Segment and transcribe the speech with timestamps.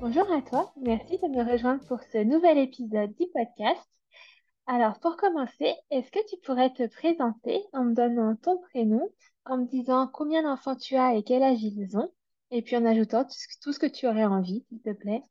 [0.00, 3.86] Bonjour à toi, merci de me rejoindre pour ce nouvel épisode du podcast.
[4.66, 9.12] Alors pour commencer, est-ce que tu pourrais te présenter en me donnant ton prénom,
[9.44, 12.10] en me disant combien d'enfants tu as et quel âge ils ont,
[12.50, 13.26] et puis en ajoutant
[13.62, 15.22] tout ce que tu aurais envie, s'il te plaît?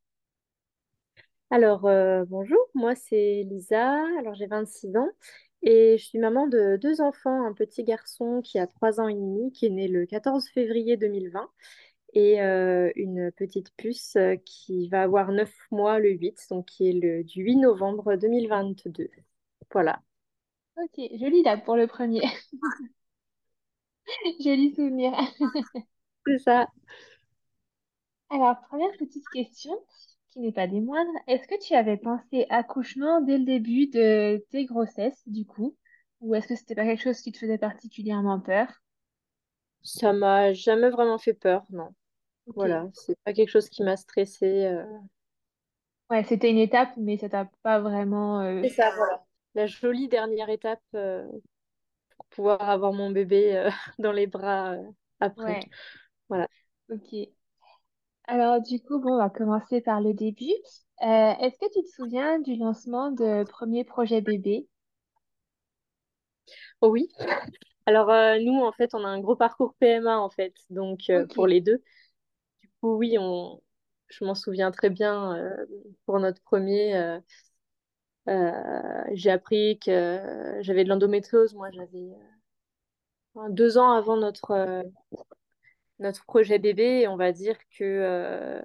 [1.49, 5.09] Alors, euh, bonjour, moi c'est Lisa, alors j'ai 26 ans
[5.63, 9.15] et je suis maman de deux enfants, un petit garçon qui a 3 ans et
[9.15, 11.49] demi, qui est né le 14 février 2020
[12.13, 16.89] et euh, une petite puce euh, qui va avoir 9 mois le 8, donc qui
[16.89, 19.09] est le, du 8 novembre 2022.
[19.71, 20.01] Voilà.
[20.77, 22.21] Ok, jolie date pour le premier.
[24.39, 25.13] Joli souvenir.
[26.25, 26.67] C'est ça.
[28.29, 29.71] Alors, première petite question,
[30.31, 31.11] qui n'est pas des moindres.
[31.27, 35.75] Est-ce que tu avais pensé accouchement dès le début de tes grossesses, du coup?
[36.21, 38.67] Ou est-ce que c'était pas quelque chose qui te faisait particulièrement peur?
[39.83, 41.93] Ça m'a jamais vraiment fait peur, non.
[42.55, 44.65] Voilà, c'est pas quelque chose qui m'a stressée.
[44.67, 44.85] euh.
[46.09, 48.41] Ouais, c'était une étape, mais ça t'a pas vraiment...
[48.41, 49.25] euh, C'est ça, voilà.
[49.55, 51.27] La jolie dernière étape euh,
[52.17, 54.83] pour pouvoir avoir mon bébé euh, dans les bras euh,
[55.21, 55.57] après.
[55.57, 55.71] Ouais,
[56.29, 56.47] Voilà.
[56.89, 57.29] ok.
[58.27, 60.45] Alors, du coup, bon, on va commencer par le début.
[61.01, 64.67] Euh, est-ce que tu te souviens du lancement de premier projet bébé?
[66.81, 67.09] Oh oui.
[67.85, 71.25] Alors, euh, nous, en fait, on a un gros parcours PMA, en fait, donc euh,
[71.25, 71.83] Ok, pour les deux.
[72.81, 73.61] Coup, oui, on...
[74.09, 75.35] je m'en souviens très bien.
[75.35, 75.65] euh,
[76.05, 77.19] pour notre premier, euh,
[78.27, 81.53] euh, j'ai appris que j'avais de l'endométriose.
[81.55, 82.09] Moi, j'avais
[83.49, 84.83] deux ans avant notre,
[85.99, 87.01] notre projet bébé.
[87.01, 88.61] Et on va dire que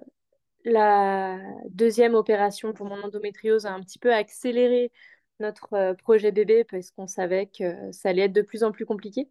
[0.65, 4.91] la deuxième opération pour mon endométriose a un petit peu accéléré
[5.39, 9.29] notre projet bébé parce qu'on savait que ça allait être de plus en plus compliqué.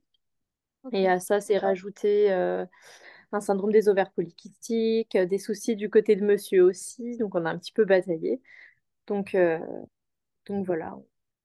[0.93, 2.67] Et à ça, c'est rajouté euh,
[3.35, 7.17] un syndrome des ovaires polykystiques, euh, des soucis du côté de monsieur aussi.
[7.19, 8.41] Donc, on a un petit peu bataillé.
[9.09, 9.59] Donc, euh,
[10.47, 10.97] donc voilà.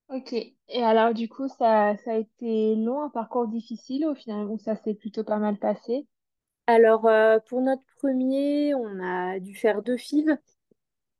[0.09, 0.33] ok.
[0.33, 4.57] Et alors, du coup, ça, ça a été long, un parcours difficile au final, ou
[4.59, 6.07] ça s'est plutôt pas mal passé?
[6.67, 10.37] Alors, euh, pour notre premier, on a dû faire deux FIV.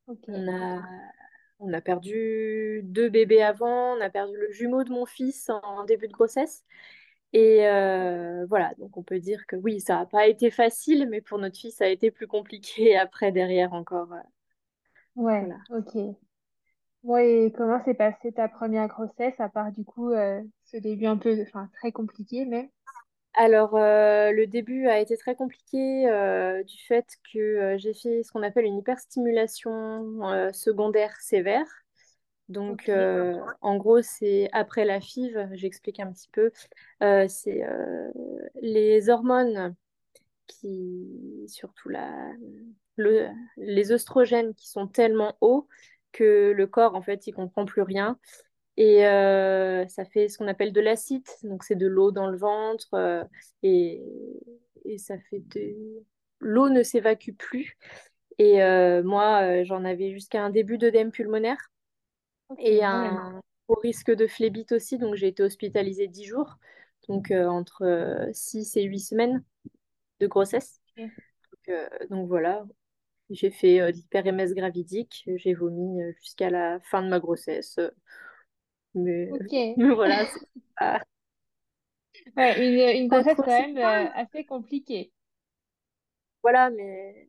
[0.06, 0.82] Ok, On a,
[1.60, 3.96] on a perdu deux bébés avant.
[3.96, 6.64] On a perdu le jumeau de mon fils en début de grossesse.
[7.32, 11.20] Et euh, voilà, donc on peut dire que oui, ça n'a pas été facile, mais
[11.20, 14.12] pour notre fils, ça a été plus compliqué après, derrière encore.
[14.12, 14.16] euh,
[15.16, 15.56] ouais, voilà.
[15.70, 16.16] ok.
[17.02, 21.06] Bon, et comment s'est passée ta première grossesse, à part du coup euh, ce début
[21.06, 22.70] un peu, enfin, très compliqué, mais...
[23.34, 28.22] Alors, euh, le début a été très compliqué euh, du fait que euh, j'ai fait
[28.24, 31.64] ce qu'on appelle une hyperstimulation euh, secondaire sévère.
[32.50, 36.50] Donc, euh, en gros, c'est après la FIV, j'explique un petit peu,
[37.02, 38.10] euh, c'est euh,
[38.60, 39.76] les hormones
[40.48, 42.32] qui, surtout la,
[42.96, 43.28] le-
[43.58, 45.68] les œstrogènes qui sont tellement hauts
[46.12, 48.18] que le corps, en fait, il comprend plus rien.
[48.76, 49.00] Et
[49.88, 53.28] ça fait ce qu'on appelle de l'acide, donc c'est de l'eau dans le ventre
[53.62, 54.02] et,
[54.84, 55.76] et ça fait de...
[56.40, 57.76] L'eau ne s'évacue plus.
[58.38, 58.58] Et
[59.04, 61.70] moi, j'en avais jusqu'à un début d'œdème pulmonaire
[62.58, 66.56] et un haut risque de phlébite aussi, donc j'ai été hospitalisée 10 jours,
[67.08, 69.44] donc euh, entre euh, 6 et 8 semaines
[70.20, 70.80] de grossesse.
[70.98, 72.64] Donc, euh, donc voilà,
[73.30, 77.78] j'ai fait euh, de l'hyper-MS gravidique, j'ai vomi euh, jusqu'à la fin de ma grossesse.
[78.94, 79.34] Mais,
[79.76, 80.40] voilà, c'est
[80.78, 81.00] pas,
[82.36, 82.58] Ouais,
[82.96, 85.12] une, une grossesse quand même euh, assez compliquée.
[86.42, 87.28] Voilà, mais,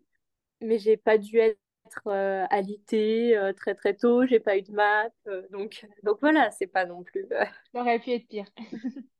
[0.62, 1.60] mais j'ai pas dû être
[2.08, 6.52] euh, alitée euh, très très tôt, j'ai pas eu de maths, euh, donc, donc voilà,
[6.52, 7.26] c'est pas non plus.
[7.32, 8.46] euh, Ça aurait pu être pire.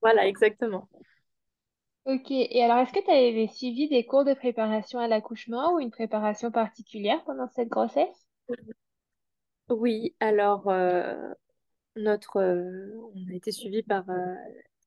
[0.00, 0.88] voilà, exactement.
[2.06, 5.80] Ok, et alors est-ce que tu avais suivi des cours de préparation à l'accouchement ou
[5.80, 8.26] une préparation particulière pendant cette grossesse?
[9.68, 10.70] Oui, alors
[11.96, 14.04] notre, on a été suivi par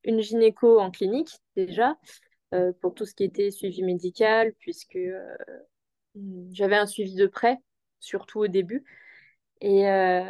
[0.04, 1.98] une gynéco en clinique déjà
[2.82, 4.98] pour tout ce qui était suivi médical, puisque
[6.52, 7.58] j'avais un suivi de près,
[8.00, 8.84] surtout au début.
[9.62, 10.24] Et, euh,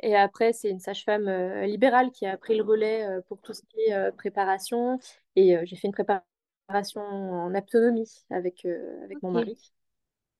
[0.00, 3.54] et après, c'est une sage-femme euh, libérale qui a pris le relais euh, pour tout
[3.54, 4.98] ce qui est préparation.
[5.36, 8.66] Et j'ai fait une préparation en autonomie avec,
[9.04, 9.72] avec mon mari.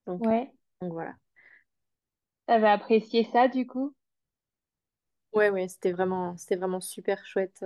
[0.06, 0.52] Donc, ouais.
[0.80, 1.14] donc voilà.
[2.46, 3.94] T'avais apprécié ça du coup?
[5.34, 7.62] Ouais, ouais, c'était vraiment, c'était vraiment super chouette,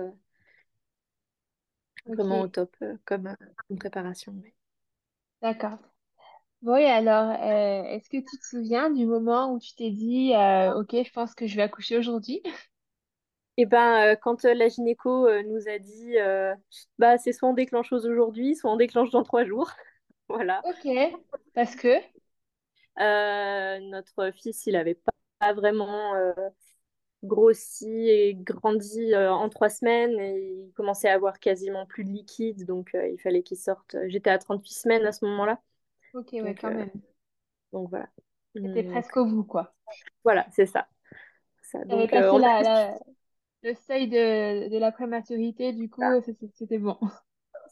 [2.05, 3.35] vraiment au top comme,
[3.67, 4.33] comme préparation.
[4.33, 4.53] ouais.
[5.41, 5.79] d'accord.
[6.67, 10.73] Et alors, euh, est-ce que tu te souviens du moment où tu t'es dit, euh,
[10.79, 12.41] ok, je pense que je vais accoucher aujourd'hui?
[13.57, 16.55] Et ben, euh, quand euh, la gynéco euh, nous a dit, euh,
[16.97, 19.71] bah, c'est soit on déclenche aujourd'hui, soit on déclenche dans trois jours.
[20.29, 20.63] Voilà.
[20.63, 20.85] Ok,
[21.53, 21.97] parce que,
[22.99, 26.33] Euh, notre fils, il avait pas, pas vraiment euh,
[27.23, 32.09] grossi et grandi euh, en trois semaines et il commençait à avoir quasiment plus de
[32.11, 33.95] liquide, donc euh, il fallait qu'il sorte.
[34.07, 35.61] J'étais à 38 semaines à ce moment-là,
[36.13, 36.91] ok, ouais, donc, quand euh, même.
[37.73, 38.09] donc voilà.
[38.61, 39.75] C'était Donc presque au bout, quoi.
[40.23, 40.87] voilà, c'est ça.
[41.85, 42.99] Donc euh, passé on la, la-
[43.63, 46.21] le seuil de, de la prématurité, du coup, euh,
[46.55, 46.97] c'était bon.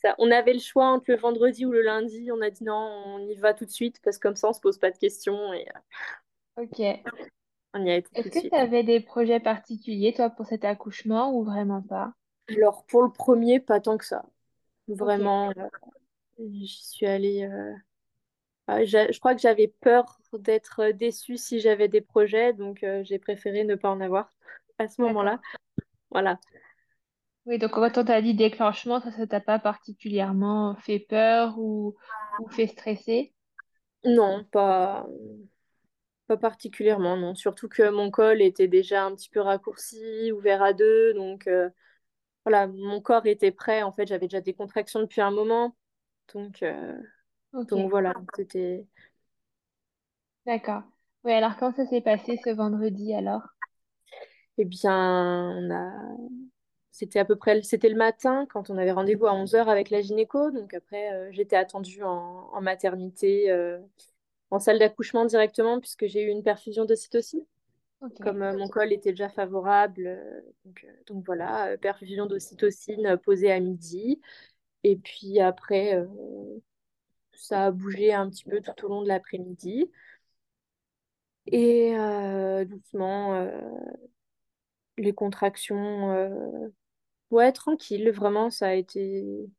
[0.01, 0.15] ça.
[0.19, 2.29] On avait le choix entre le vendredi ou le lundi.
[2.31, 4.53] On a dit non, on y va tout de suite parce que comme ça on
[4.53, 5.79] se pose pas de questions et euh,
[6.55, 6.79] Ok.
[7.73, 10.65] on y a été tout Est-ce que tu avais des projets particuliers, toi, pour cet
[10.65, 12.11] accouchement ou vraiment pas?
[12.49, 14.25] Alors pour le premier, pas tant que ça.
[14.87, 15.69] Vraiment, euh,
[16.39, 17.43] j'y suis allée.
[17.45, 17.73] euh,
[18.85, 23.19] J'a- je crois que j'avais peur d'être déçue si j'avais des projets, donc euh, j'ai
[23.19, 24.33] préféré ne pas en avoir
[24.77, 25.39] à ce moment-là.
[26.11, 26.39] Voilà.
[27.47, 31.95] Oui, donc quand on t'a dit déclenchement, ça, ça t'a pas particulièrement fait peur ou,
[32.37, 33.33] ou fait stresser?
[34.03, 35.05] Non, pas,
[36.27, 37.35] pas particulièrement, non.
[37.35, 41.69] Surtout que mon col était déjà un petit peu raccourci, ouvert à deux, donc euh,
[42.45, 43.83] voilà, mon corps était prêt.
[43.83, 45.75] En fait, j'avais déjà des contractions depuis un moment,
[46.35, 46.97] donc, euh,
[47.69, 48.85] donc Ok, voilà, c'était.
[50.47, 50.81] d'accord.
[51.23, 53.43] Oui, alors quand ça s'est passé ce vendredi alors?
[54.57, 55.91] Eh bien, on a
[56.91, 59.89] C'était à peu près, c'était le matin quand on avait rendez-vous à onze heures avec
[59.91, 60.51] la gynéco.
[60.51, 63.79] Donc après, euh, j'étais attendue en, en maternité, euh,
[64.51, 67.45] en salle d'accouchement directement, puisque j'ai eu une perfusion d'ocytocine.
[67.99, 68.21] Ok.
[68.21, 73.05] Comme euh, mon col était déjà favorable, euh, donc, euh, donc voilà, euh, perfusion d'ocytocine
[73.07, 74.21] euh, posée à midi.
[74.83, 75.95] Et puis après,
[77.37, 79.91] ça a bougé un petit peu tout au long de l'après-midi.
[81.47, 83.49] Et euh, doucement, euh,
[84.97, 86.67] les contractions, euh,
[87.31, 89.49] ouais, tranquille, vraiment, ça a été,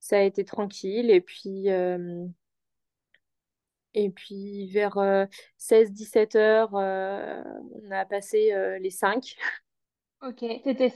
[0.00, 1.10] ça a été tranquille.
[1.10, 1.68] Et puis,
[3.94, 4.98] et puis vers
[5.56, 7.42] 16-17 heures, euh,
[7.84, 9.36] on a passé euh, les 5.
[10.22, 10.38] Ok.
[10.64, 10.92] T'étais,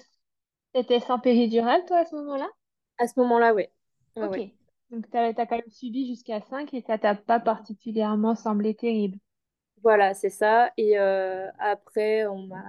[0.75, 2.49] t'étais sans péridurale, toi, à ce moment-là?
[2.99, 3.73] À ce moment-là, ouais.
[4.17, 4.39] Ouais, Ok.
[4.39, 4.45] ouais.
[4.91, 9.19] Donc, t'as, t'as quand même suivi jusqu'à 5 et ça t'a pas particulièrement semblé terrible.
[9.83, 10.73] Voilà, c'est ça.
[10.77, 12.65] Et euh, après, on m'a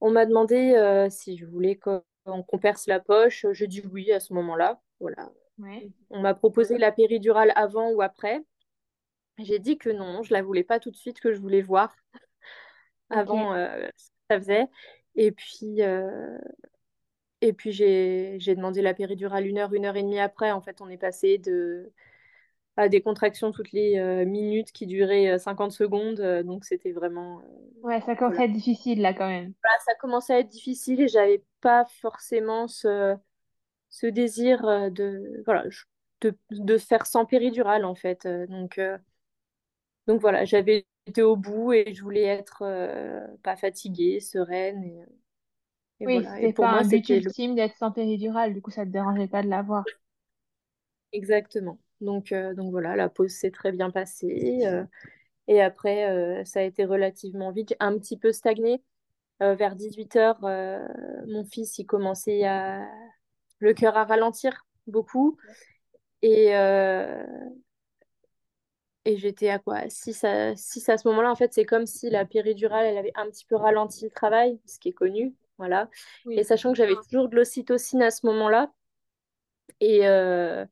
[0.00, 3.46] on m'a demandé euh, si je voulais qu'on perce la poche.
[3.52, 4.80] J'ai dit oui à ce moment-là.
[4.98, 5.30] Voilà.
[5.58, 5.90] Ouais.
[6.08, 8.42] On m'a proposé la péridurale avant ou après.
[9.38, 11.94] J'ai dit que non, je la voulais pas tout de suite, que je voulais voir
[13.10, 14.66] avant euh, ce que ça faisait.
[15.16, 16.38] Et puis, euh,
[17.42, 20.52] Et puis j'ai demandé la péridurale une heure, une heure et demie après.
[20.52, 21.92] En fait, on est passé de
[22.76, 26.20] à des contractions toutes les euh, minutes qui duraient euh, 50 secondes.
[26.20, 27.44] Euh, donc c'était vraiment euh,
[27.82, 28.40] Ouais, ça commence voilà.
[28.40, 29.52] à être difficile là quand même.
[29.62, 33.16] Voilà, ça commençait à être difficile et j'avais pas forcément ce,
[33.90, 35.64] ce désir euh, de voilà
[36.22, 38.26] de, de faire sans péridurale en fait.
[38.26, 38.98] Euh, donc euh,
[40.06, 45.04] donc voilà, j'avais été au bout et je voulais être euh, pas fatiguée, sereine et,
[46.00, 46.40] et Oui, voilà.
[46.40, 49.28] Et pour pas moi, c'était le ultime d'être sans péridurale, du coup ça te dérangeait
[49.28, 49.84] pas de l'avoir.
[51.12, 51.78] Exactement.
[52.00, 54.60] Donc, euh, donc voilà, la pause s'est très bien passée.
[54.64, 54.84] euh,
[55.48, 57.74] et après, euh, ça a été relativement vite.
[57.80, 58.82] Un petit peu stagné.
[59.40, 60.78] Vers 18 heures, euh,
[61.28, 62.86] mon fils, il commençait à...
[63.60, 65.38] le cœur à ralentir beaucoup.
[66.22, 66.52] Et,
[69.04, 69.88] et j'étais à quoi?
[69.88, 71.30] 6 à, 6 à ce moment-là.
[71.30, 74.58] En fait, c'est comme si la péridurale, elle avait un petit peu ralenti le travail,
[74.66, 75.34] ce qui est connu.
[75.60, 75.90] Voilà.
[76.36, 78.72] Et sachant que j'avais toujours de l'ocytocine à ce moment-là.
[79.80, 80.64] Et, euh,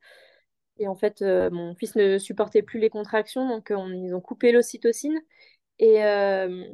[0.79, 4.15] Et en fait, euh, mon fils ne supportait plus les contractions, donc euh, on- ils
[4.15, 5.19] ont coupé l'ocytocine.
[5.81, 6.65] Et, euh,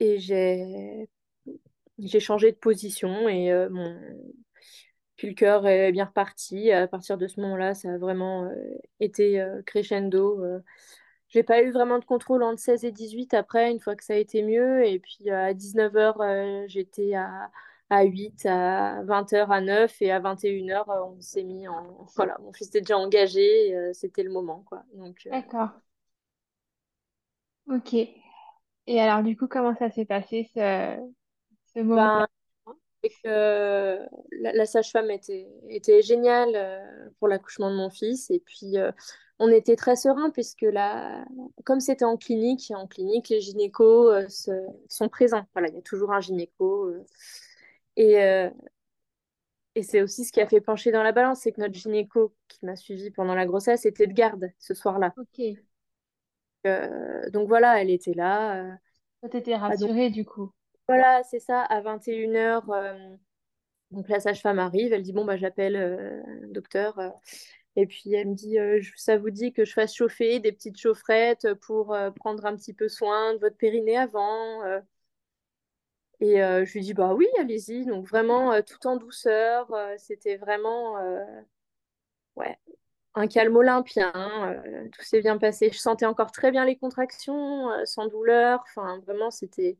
[0.00, 1.08] et j'ai
[1.98, 3.96] j'ai changé de position et mon...
[5.16, 6.70] puis le cœur est bien reparti.
[6.72, 8.50] À partir de ce moment-là, ça a vraiment
[9.00, 10.42] été crescendo.
[11.34, 11.38] Euh.
[11.38, 14.14] J'ai pas eu vraiment de contrôle entre 16 et 18 après, une fois que ça
[14.14, 14.84] a été mieux.
[14.86, 17.50] Et puis euh, à 19h, j'étais à,
[17.90, 22.06] à 8, à 20h à 9 et à 21h, on s'est mis en...
[22.16, 24.84] Voilà, mon fils était déjà engagé, euh, c'était le moment, quoi.
[24.94, 25.70] Donc, euh, D'accord.
[27.66, 27.94] Ok.
[27.94, 30.98] Et alors du coup, comment ça s'est passé ce,
[31.74, 32.26] ce moment?
[33.24, 38.30] ben, la, la sage-femme était, était géniale euh, pour l'accouchement de mon fils.
[38.30, 38.92] Et puis, euh,
[39.38, 41.24] on était très sereins puisque là,
[41.64, 45.44] comme c'était en clinique, en clinique, les gynécos euh, se- sont présents.
[45.54, 46.86] Voilà, il y a toujours un gynéco.
[46.88, 47.04] euh.
[47.96, 48.50] et euh,
[49.74, 52.34] et c'est aussi ce qui a fait pencher dans la balance, c'est que notre gynéco
[52.48, 55.14] qui m'a suivie pendant la grossesse était de garde ce soir-là.
[55.16, 55.38] Ok.
[57.32, 58.78] Donc voilà, elle était là.
[59.20, 60.52] Toi, t'étais Ah, donc rassurée du coup.
[60.88, 62.70] voilà, c'est ça, à 21h.
[63.92, 66.22] Donc la sage-femme arrive, elle dit bon bah j'appelle
[66.52, 66.98] docteur
[67.76, 70.78] et puis elle me dit euh, ça vous dit que je fasse chauffer des petites
[70.78, 74.80] chaufferettes pour euh, prendre un petit peu soin de votre périnée avant euh.
[76.20, 80.96] et je lui dis bah oui allez-y donc vraiment tout en douceur c'était vraiment
[82.36, 82.56] ouais
[83.14, 84.12] un calme olympien
[84.92, 89.30] tout s'est bien passé je sentais encore très bien les contractions sans douleur enfin vraiment
[89.30, 89.78] c'était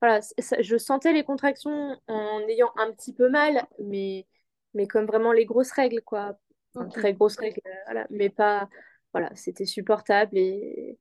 [0.00, 0.20] voilà,
[0.60, 4.26] je sentais les contractions en ayant un petit peu mal, mais,
[4.74, 6.38] mais comme vraiment les grosses règles, quoi.
[6.76, 6.92] Enfin, Ok.
[6.92, 8.06] très grosses règles, euh, voilà.
[8.10, 8.68] Mais pas,
[9.12, 10.98] voilà, c'était supportable et,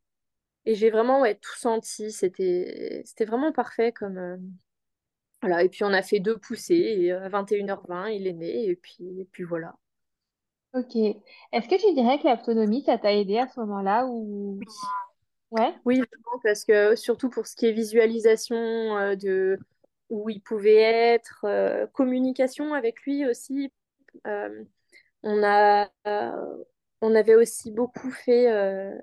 [0.66, 2.12] et j'ai vraiment ouais, tout senti.
[2.12, 4.38] C'était, c'était vraiment parfait comme, euh,
[5.42, 5.64] voilà.
[5.64, 8.76] Et puis on a fait deux poussées et euh, à 21h20, il est né et
[8.76, 9.76] puis, et puis voilà.
[10.74, 10.96] Ok.
[11.54, 14.66] Est-ce que tu dirais que l'autonomie, ça t'a aidé à ce moment-là ou...
[15.52, 15.76] Ouais?
[15.86, 18.56] Oui, vraiment, parce que surtout pour ce qui est visualisation
[18.98, 19.60] euh, de
[20.10, 23.72] où il pouvait être, euh, communication avec lui aussi.
[24.28, 24.64] euh,
[25.28, 25.90] On a,
[27.02, 28.96] on avait aussi beaucoup fait, euh,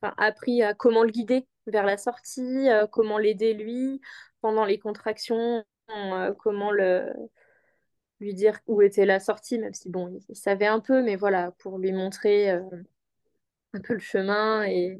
[0.00, 4.00] enfin, appris à comment le guider vers la sortie, euh, comment l'aider lui
[4.40, 7.12] pendant les contractions, euh, comment le,
[8.20, 11.16] lui dire où était la sortie, même si bon, il, il savait un peu, mais
[11.16, 14.98] voilà, pour lui montrer un peu le chemin et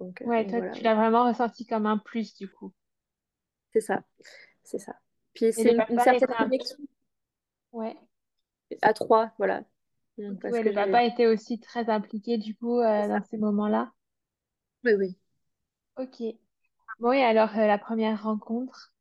[0.00, 2.72] donc, Ouais, toi, voilà, tu l'as vraiment ressenti comme un plus du coup.
[3.72, 4.02] c'est ça,
[4.64, 4.96] c'est ça.
[5.32, 6.78] Puis c'est une, certaine connexion
[7.72, 7.96] Ouais.
[8.82, 9.64] à trois, voilà,
[10.42, 13.92] parce ouais, que le papa était aussi très impliqué du coup euh, dans ces moments-là.
[14.84, 15.16] Oui, oui.
[15.96, 16.20] Ok.
[17.00, 18.94] Bon, et alors euh, la première rencontre?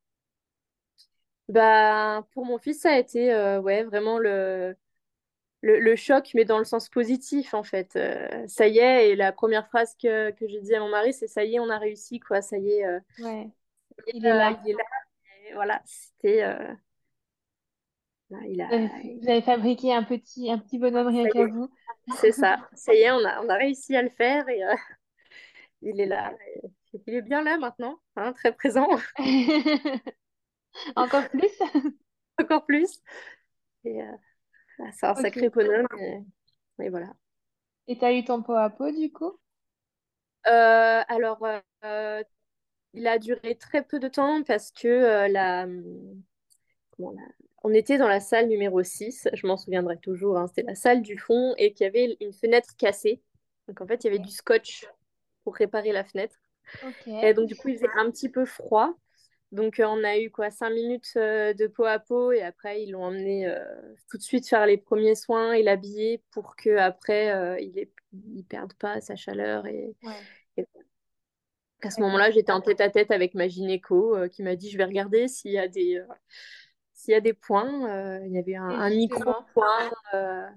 [1.50, 4.76] Bah, pour mon fils, ça a été euh, ouais, vraiment le,
[5.62, 7.96] le, le choc, mais dans le sens positif, en fait.
[7.98, 11.14] Euh, ça y est, et la première phrase que, que j'ai dit à mon mari,
[11.14, 12.42] c'est ça y est, on a réussi, quoi.
[12.42, 13.52] Ça y est, euh, Ouais,
[14.14, 14.60] il est, là.
[14.64, 14.84] il est là.
[15.50, 16.44] Et voilà, c'était.
[18.32, 18.68] Euh, là, il a,
[19.22, 21.70] Vous avez, fabriqué un petit, un petit bonhomme rien qu'à vous.
[22.16, 22.58] c'est ça.
[22.76, 24.74] Ça y est, on a, on a réussi à le faire et euh,
[25.82, 26.34] il est là.
[27.08, 28.88] Il est bien là maintenant, hein, très présent,
[30.96, 31.50] Encore plus?
[32.40, 33.02] encore plus.
[33.86, 34.06] Et, euh,
[34.94, 35.88] c'est un sacré bonhomme.
[36.00, 37.14] Et, et voilà.
[37.88, 39.38] Et t'as eu ton pot à pot du coup?
[40.48, 41.46] Euh, alors,
[42.94, 45.68] il a duré très peu de temps parce que la,
[46.92, 47.22] comment la-
[47.64, 51.02] on était dans la salle numéro 6, je m'en souviendrai toujours, hein, c'était la salle
[51.02, 53.22] du fond et qu'il y avait une fenêtre cassée.
[53.68, 54.88] Donc en fait, il y avait du scotch
[55.44, 56.38] pour réparer la fenêtre.
[57.22, 58.94] Et donc du coup, il faisait un petit peu froid.
[59.52, 62.84] Donc euh, on a eu quoi, cinq minutes euh, de peau à peau et après
[62.84, 63.64] ils l'ont emmené euh,
[64.10, 68.46] tout de suite faire les premiers soins et l'habiller pour que après il ait- il
[68.46, 70.28] perde pas sa chaleur et, Ouais,
[70.58, 70.68] et
[71.84, 75.28] à ce moment-là, j'étais en tête-à-tête avec ma gynéco qui m'a dit je vais regarder
[75.28, 76.02] s'il y a des,
[77.02, 77.90] s'il y a des points.
[77.90, 80.48] Euh, il y avait un, un micro-point, euh,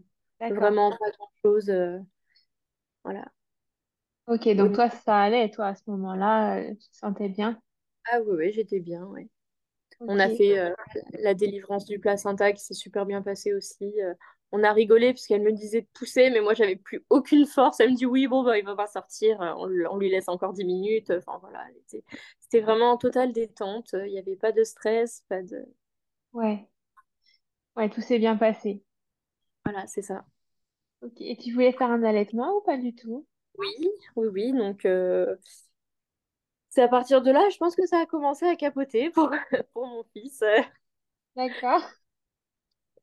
[0.48, 1.70] vraiment pas grand-chose.
[1.70, 1.98] euh,
[3.04, 3.24] voilà.
[4.26, 7.60] Ok, donc toi, ça allait, toi, à ce moment-là, tu te sentais bien?
[8.10, 9.04] Ah oui, oui, j'étais bien.
[9.06, 9.28] ouais.
[10.00, 10.72] On a fait euh,
[11.20, 13.92] la délivrance du placenta qui s'est super bien passée aussi.
[14.02, 14.14] euh.
[14.52, 17.80] on a rigolé puisqu'elle me disait de pousser, mais moi, j'avais plus aucune force.
[17.80, 19.38] Elle me dit oui, bon, bah, il va pas sortir.
[19.40, 21.10] On, on lui laisse encore 10 minutes.
[21.10, 21.66] Enfin, voilà.
[22.40, 23.94] C'était vraiment en totale détente.
[23.94, 25.64] Il n'y avait pas de stress, pas de...
[26.34, 26.68] Ouais,
[27.76, 28.82] ouais, tout s'est bien passé.
[29.64, 30.24] Voilà, c'est ça.
[31.02, 31.20] Ok.
[31.20, 33.24] Et tu voulais faire un allaitement ou pas du tout?
[33.58, 33.68] Oui,
[34.16, 34.52] oui, oui.
[34.52, 35.36] Donc, euh,
[36.68, 39.30] c'est à partir de là, je pense que ça a commencé à capoter pour,
[39.72, 40.42] pour mon fils.
[40.42, 40.60] euh,
[41.36, 41.82] D'accord.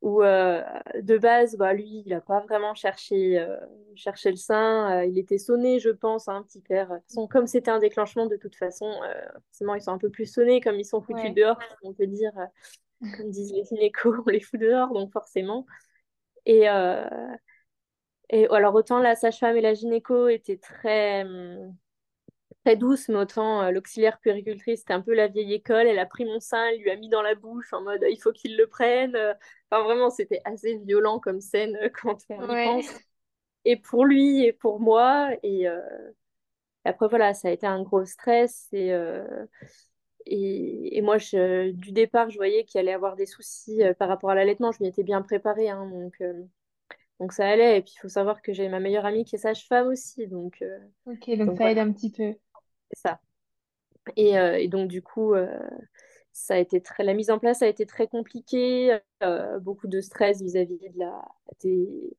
[0.02, 0.64] où, euh,
[1.02, 3.56] de base, bah, lui, il n'a pas vraiment cherché, euh,
[3.96, 5.02] cherché le sein.
[5.02, 6.88] euh, il était sonné, je pense, un petit père.
[6.90, 9.14] De toute façon, comme c'était un déclenchement, de toute façon, euh,
[9.50, 11.34] forcément, ils sont un peu plus sonnés, comme ils sont foutus Ouais.
[11.34, 12.32] dehors, on peut dire,
[13.18, 15.66] comme disent les gynécos, on les fout dehors, donc forcément.
[16.46, 17.06] Et, euh,
[18.30, 21.26] et alors, autant la sage-femme et la gynéco étaient très.
[22.66, 25.88] très douce, mais autant euh, l'auxiliaire puéricultrice, c'était un peu la vieille école.
[25.88, 28.18] Elle a pris mon sein, elle lui a mis dans la bouche en mode il
[28.22, 29.16] faut qu'il le prenne.
[29.70, 32.66] Enfin, vraiment, c'était assez violent comme scène euh, quand on y Ouais.
[32.66, 32.88] pense.
[33.66, 35.30] Et pour lui et pour moi.
[35.44, 35.80] Et euh,
[36.86, 38.68] après, voilà, ça a été un gros stress.
[38.72, 38.92] Et,
[40.26, 44.08] Et, et moi, je- du départ, je voyais qu'il allait avoir des soucis euh, par
[44.10, 44.72] rapport à l'allaitement.
[44.72, 46.34] Je m'y étais bien préparée, hein, donc, euh,
[47.20, 47.80] donc ça allait.
[47.80, 50.62] Et puis, il faut savoir que j'ai ma meilleure amie qui est sage-femme aussi, donc,
[50.64, 52.36] euh, Ok, donc donc ça aide un petit peu.
[52.92, 53.20] c'est ça.
[54.18, 55.34] Et, euh, et donc, du coup,
[56.32, 58.98] ça a été très, la mise en place a été très compliquée.
[59.62, 61.22] beaucoup de stress vis-à-vis de la,
[61.64, 62.18] des,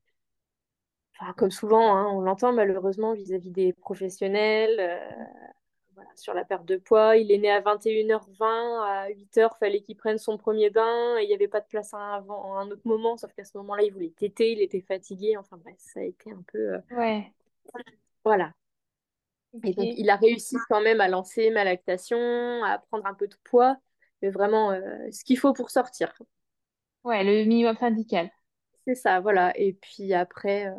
[1.18, 4.76] enfin, comme souvent, hein, on l'entend malheureusement vis-à-vis des professionnels.
[4.80, 5.24] euh,
[6.18, 7.16] sur la perte de poids.
[7.16, 11.28] Il est né à 21h20, à 8h, fallait qu'il prenne son premier bain, et il
[11.28, 13.56] n'y avait pas de place à un, avant, à un autre moment, sauf qu'à ce
[13.58, 16.74] moment-là, il voulait téter, il était fatigué, enfin bref, ça a été un peu...
[16.74, 17.32] euh, Ouais,
[18.24, 18.52] Voilà.
[19.64, 22.18] Et donc, il a réussi quand même à lancer ma lactation,
[22.64, 23.76] à prendre un peu de poids,
[24.22, 26.12] mais vraiment euh, ce qu'il faut pour sortir.
[27.04, 28.30] Ouais, le minimum syndical.
[28.86, 29.52] C'est ça, voilà.
[29.58, 30.74] Et puis après, euh,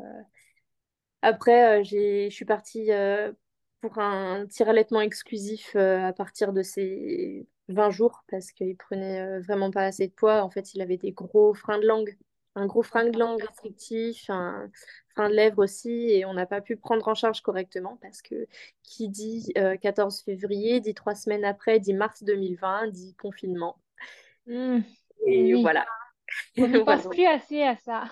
[1.21, 3.31] Après, euh, j'ai, je suis partie euh,
[3.83, 9.19] pour un petit allaitement exclusif euh, à partir de ses 20 jours parce qu'il prenait
[9.21, 10.41] euh, vraiment pas assez de poids.
[10.41, 12.17] En fait, il avait des gros freins de langue,
[12.55, 14.69] un gros frein de langue restrictif, un
[15.09, 18.47] frein de lèvres aussi, et on n'a pas pu prendre en charge correctement parce que
[18.83, 23.77] qui dit euh, 14 février, dit trois semaines après, dit mars 2020, dit confinement.
[24.47, 24.79] Hmm,
[25.25, 25.85] Et oui, voilà.
[26.57, 28.05] on Voilà, pense plus assez à ça.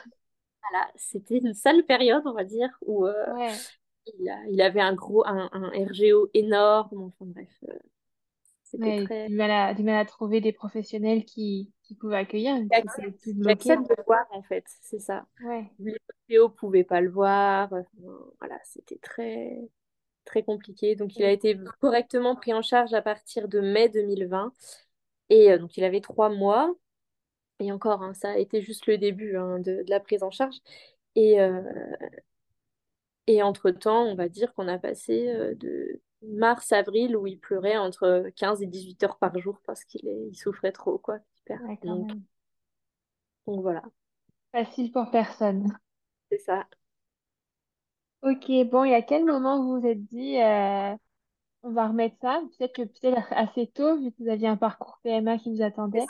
[0.62, 0.88] Voilà.
[0.96, 3.62] c'était une sale période, on va dire, où euh, Ouais,
[4.20, 7.04] Il, a- il avait un gros un, un RGO énorme.
[7.04, 7.74] Enfin bref, euh,
[8.64, 9.30] c'était ouais, très.
[9.30, 12.58] du mal à, du mal à trouver des professionnels qui, qui pouvaient accueillir,
[13.34, 13.74] bloqué.
[13.74, 15.26] J'accepte de le voir en fait, c'est ça.
[15.40, 17.72] Ouais, Les Théo pouvait pas le voir.
[17.74, 17.86] Enfin,
[18.40, 19.58] voilà, c'était très
[20.26, 20.96] très compliqué.
[20.96, 24.54] Donc il a été correctement pris en charge à partir de mai 2020.
[25.30, 26.76] Et euh, donc il avait trois mois.
[27.60, 30.32] Et encore, hein, ça a été juste le début hein, de, de la prise en
[30.32, 30.58] charge.
[31.16, 31.62] Et, euh,
[33.28, 38.30] Et entre-temps, on va dire qu'on a passé euh, de mars-avril où il pleurait entre
[38.36, 40.28] 15 et 18 heures par jour parce qu'il est...
[40.30, 41.20] il souffrait trop, quoi.
[41.36, 41.62] Super.
[41.64, 42.12] ouais, Donc,
[43.46, 43.84] voilà,
[44.52, 45.76] Facile pour personne.
[46.30, 46.66] c'est ça.
[48.22, 50.94] Ok, bon, et à quel moment vous vous êtes dit, euh,
[51.64, 52.42] on va remettre ça?
[52.58, 56.06] Peut-être que peut-être assez tôt, vu que vous aviez un parcours PMA qui vous attendait.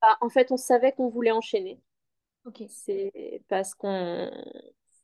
[0.00, 1.80] Bah, en fait, on savait qu'on voulait enchaîner.
[2.44, 4.30] Ok, C'est parce qu'on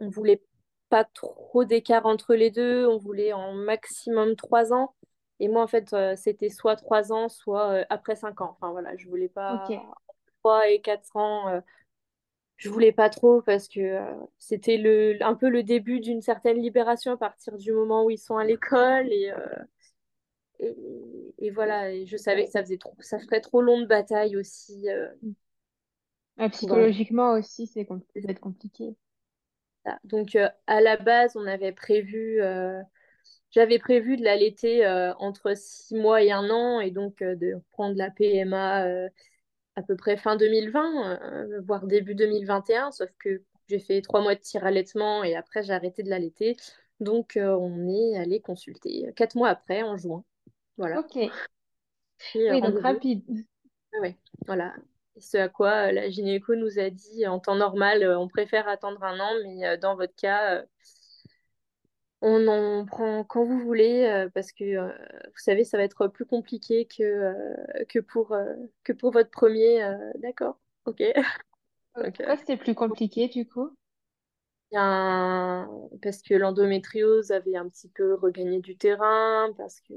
[0.01, 0.42] on voulait
[0.88, 2.87] pas trop d'écart entre les deux.
[2.87, 4.94] On voulait en maximum trois ans.
[5.40, 8.57] Et moi, en fait, euh, c'était soit trois ans, soit euh, après cinq ans.
[8.61, 9.74] Enfin voilà, je voulais pas
[10.42, 11.48] trois et quatre ans.
[11.48, 11.61] euh,
[12.57, 16.61] Je voulais pas trop parce que euh, c'était le, un peu le début d'une certaine
[16.61, 19.33] libération à partir du moment où ils sont à l'école et,
[20.61, 20.74] et,
[21.38, 24.37] et voilà, et je savais que ça faisait trop, ça ferait trop long de bataille
[24.37, 24.87] aussi
[26.51, 28.94] psychologiquement aussi, c'est com- ça peut être compliqué.
[29.85, 29.99] Ça.
[30.05, 32.81] Donc euh, à la base, on avait prévu, euh,
[33.51, 37.97] j'avais prévu de l'allaiter euh, entre six mois et un an et donc de prendre
[37.97, 38.87] la PMA
[39.77, 44.35] à peu près fin 2020, euh, voire début 2021, sauf que j'ai fait trois mois
[44.35, 46.57] de tir allaitement et après j'ai arrêté de l'allaiter.
[47.01, 50.25] Donc on est allé consulter quatre mois après, en juin.
[50.79, 50.99] Voilà.
[50.99, 51.31] Ok, Et
[52.35, 53.23] oui, donc rapide.
[54.01, 54.75] Ouais, voilà.
[55.20, 58.68] Ce à quoi euh, la gynéco nous a dit en temps normal, euh, on préfère
[58.68, 60.62] attendre un an, mais euh, dans votre cas, euh,
[62.20, 64.88] on en prend quand vous voulez, euh, parce que euh,
[65.26, 68.54] vous savez, ça va être plus compliqué que, euh, que pour, euh,
[68.85, 69.83] que pour votre premier.
[69.85, 71.02] euh, d'accord, ok.
[71.96, 73.70] Euh, euh, Pourquoi c'était plus compliqué du coup?
[76.02, 79.94] Parce que l'endométriose avait un petit peu regagné du terrain, parce que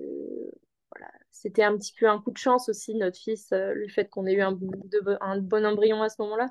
[0.95, 4.09] voilà, c'était un petit peu un coup de chance aussi, notre fils, euh, le fait
[4.09, 6.49] qu'on ait eu un, de- un bon embryon à ce moment-là.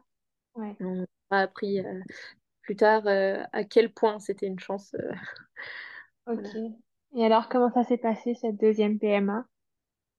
[0.54, 2.00] Ouais, On a appris euh,
[2.62, 4.94] plus tard euh, à quel point c'était une chance.
[6.26, 6.54] ok.
[7.14, 9.46] Et alors, comment ça s'est passé cette deuxième PMA?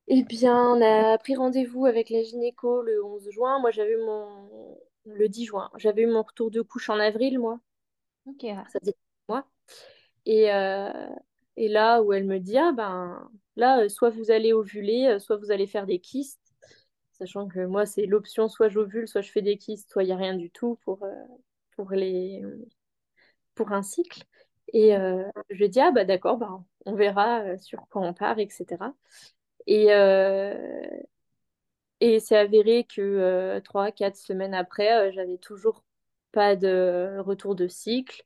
[0.07, 3.60] Eh bien, on a pris rendez-vous avec la gynéco le 11 juin.
[3.60, 4.77] Moi, j'avais eu mon...
[5.05, 5.71] le 10 juin.
[5.77, 7.60] J'avais eu mon retour de couche en avril, moi.
[8.25, 8.95] Ok, Ça faisait
[9.27, 9.45] moi.
[10.25, 10.91] Et, euh,
[11.57, 15.19] et là où elle me dit, ah ben là, euh, soit vous allez ovuler, euh,
[15.19, 16.39] soit vous allez faire des kystes.
[17.11, 20.13] Sachant que moi, c'est l'option, soit j'ovule, soit je fais des kystes, soit il n'y
[20.13, 21.13] a rien du tout pour, euh,
[21.75, 22.41] pour, les,
[23.55, 24.23] pour un cycle.
[24.73, 24.91] Et
[25.49, 28.95] je dit, ah bah d'accord, bah, on verra sur quoi on part, etc.
[29.67, 29.87] Et,
[31.99, 35.83] et c'est avéré que trois, quatre semaines après, j'avais toujours
[36.31, 38.23] pas de retour de cycle.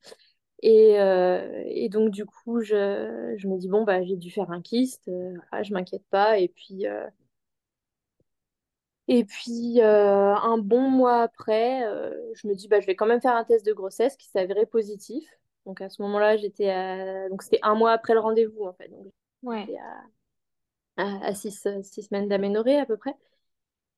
[0.62, 4.52] Et, euh, et donc, du coup, je, je me dis, bon, bah, j'ai dû faire
[4.52, 6.40] un kyste, euh, ah, je m'inquiète pas.
[6.40, 7.06] Et puis, euh,
[9.08, 11.82] et puis euh, un bon mois après,
[12.34, 14.40] je me dis, bah, je vais quand même faire un test de grossesse qui s'est
[14.40, 15.24] avéré positif.
[15.66, 17.30] Donc, à ce moment-là, j'étais à...
[17.30, 18.88] Donc, c'était un mois après le rendez-vous, en fait.
[18.90, 19.12] Donc,
[19.44, 19.68] ouais.
[19.78, 20.04] à
[20.98, 23.16] à, six, semaines d'aménorrhée à peu près.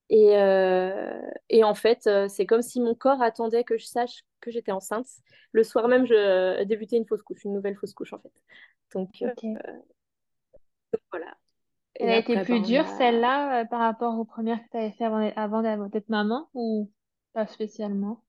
[0.10, 4.24] Et, euh, et en fait, euh, c'est comme si mon corps attendait que je sache
[4.40, 5.08] que j'étais enceinte.
[5.52, 8.32] Le soir même, je débutais une fausse couche, une nouvelle fausse couche en fait.
[8.94, 9.34] Donc, euh,
[11.12, 11.36] voilà.
[11.96, 15.06] Elle a été plus ben, dure, celle-là, par rapport aux premières que tu avais fait
[15.06, 16.90] avant, avant d'être maman ou
[17.34, 18.24] pas spécialement?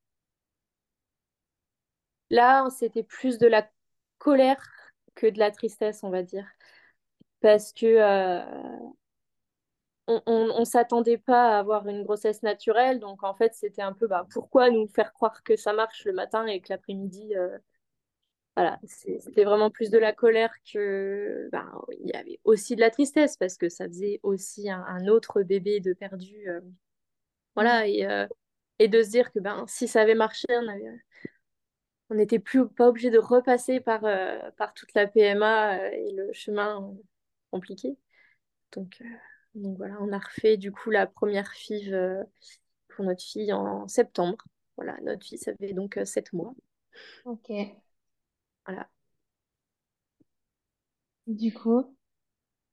[2.30, 3.68] Là, c'était plus de la
[4.16, 4.64] colère
[5.14, 6.46] que de la tristesse, on va dire.
[7.40, 7.98] Parce que
[10.08, 12.98] on ne s'attendait pas à avoir une grossesse naturelle.
[12.98, 16.12] Donc, en fait, c'était un peu bah, pourquoi nous faire croire que ça marche le
[16.12, 17.34] matin et que l'après-midi.
[17.36, 17.58] Euh,
[18.56, 21.48] voilà, c'était vraiment plus de la colère que.
[21.52, 25.42] Ben, il y avait aussi de la tristesse parce que ça faisait aussi un, autre
[25.42, 26.48] bébé de perdu.
[26.48, 26.60] Euh,
[27.54, 28.26] voilà, et, euh,
[28.78, 30.46] et, de se dire que ben, si ça avait marché,
[32.10, 34.00] on n'était plus pas obligé de repasser par,
[34.56, 36.94] par toute la PMA et le chemin
[37.50, 37.96] compliqué.
[38.72, 39.02] Donc.
[39.58, 42.24] Donc voilà, on a refait du coup la première FIV euh,
[42.88, 44.38] pour notre fille en septembre.
[44.76, 46.54] Voilà, notre fille, ça fait donc 7 euh, mois.
[47.24, 47.50] Ok.
[48.66, 48.88] Voilà.
[51.26, 51.94] Du coup,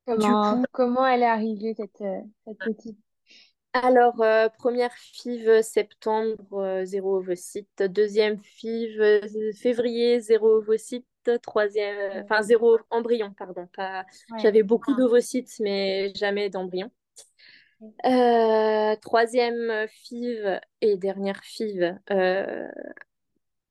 [0.06, 2.98] comment, comment elle est arrivée, cette, euh, cette petite
[3.84, 4.24] alors,
[4.58, 7.84] première FIV septembre, zéro ovocyte.
[7.84, 11.06] Deuxième FIV février, zéro ovocyte
[11.42, 13.68] troisième, enfin zéro embryon, pardon.
[13.76, 14.06] Pas...
[14.42, 16.92] J'avais beaucoup d'ovocytes, mais jamais d'embryon.
[18.06, 22.68] Euh, troisième FIV et dernière FIV, euh,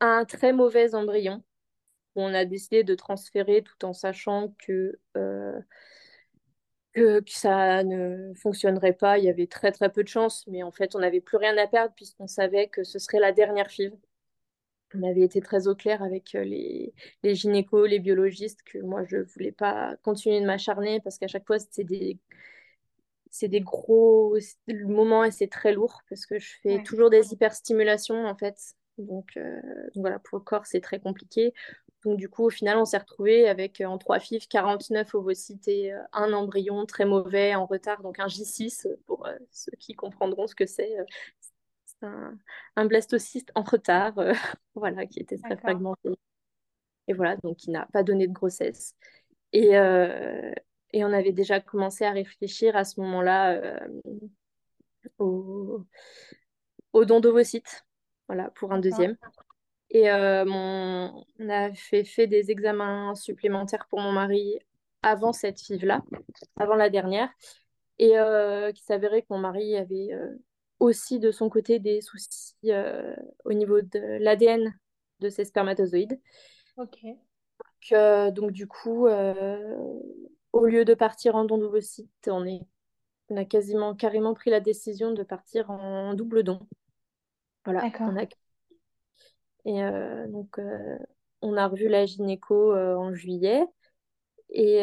[0.00, 1.42] un très mauvais embryon.
[2.16, 5.58] On a décidé de transférer tout en sachant que, euh,
[6.94, 9.18] que, que, ça ne fonctionnerait pas.
[9.18, 11.56] Il y avait très très peu de chance, mais en fait, on n'avait plus rien
[11.58, 13.92] à perdre puisqu'on savait que ce serait la dernière FIV
[14.94, 19.04] on avait été très au clair avec euh, les, les gynécos, les biologistes, que moi,
[19.04, 22.18] je ne voulais pas continuer de m'acharner parce qu'à chaque fois, c'est des,
[23.30, 24.36] c'est des gros
[24.68, 28.56] moments et c'est très lourd parce que je fais toujours des hyperstimulations, en fait.
[28.98, 29.60] Donc, euh,
[29.94, 31.52] donc, voilà, pour le corps, c'est très compliqué.
[32.04, 35.68] Donc du coup, au final, on s'est retrouvé avec euh, en trois FIV 49 ovocytes
[35.68, 40.54] et un embryon très mauvais en retard, donc un J6 pour ceux qui comprendront ce
[40.54, 40.96] que c'est
[42.76, 44.32] un, blastocyste en retard, euh,
[44.74, 46.10] voilà, qui était très fragmenté.
[47.06, 48.94] Et voilà, donc qui n'a pas donné de grossesse.
[49.52, 50.52] Et, euh,
[50.92, 53.78] et, on avait déjà commencé à réfléchir à ce moment-là euh,
[55.18, 55.84] au,
[56.92, 57.84] au, don d'ovocytes,
[58.26, 59.16] voilà, pour un deuxième.
[59.94, 60.10] Et
[60.44, 64.58] mon, on a fait, fait des examens supplémentaires pour mon mari
[65.02, 66.02] avant cette FIV-là,
[66.56, 67.30] avant la dernière,
[67.98, 68.14] et
[68.74, 70.10] qui s'avérait que mon mari avait
[70.80, 74.74] aussi de son côté des soucis euh, au niveau de l'ADN
[75.20, 76.20] de ses spermatozoïdes.
[76.76, 77.02] Ok.
[77.02, 79.76] Donc, euh, donc du coup, euh,
[80.52, 82.60] au lieu de partir en don d'ovocytes, on, est,
[83.28, 86.60] on a quasiment carrément pris la décision de partir en double don.
[87.64, 87.90] Voilà.
[88.00, 88.26] On a...
[89.64, 89.80] Et
[90.28, 90.60] donc,
[91.40, 93.64] on a revu la gynéco en juillet.
[94.50, 94.80] Et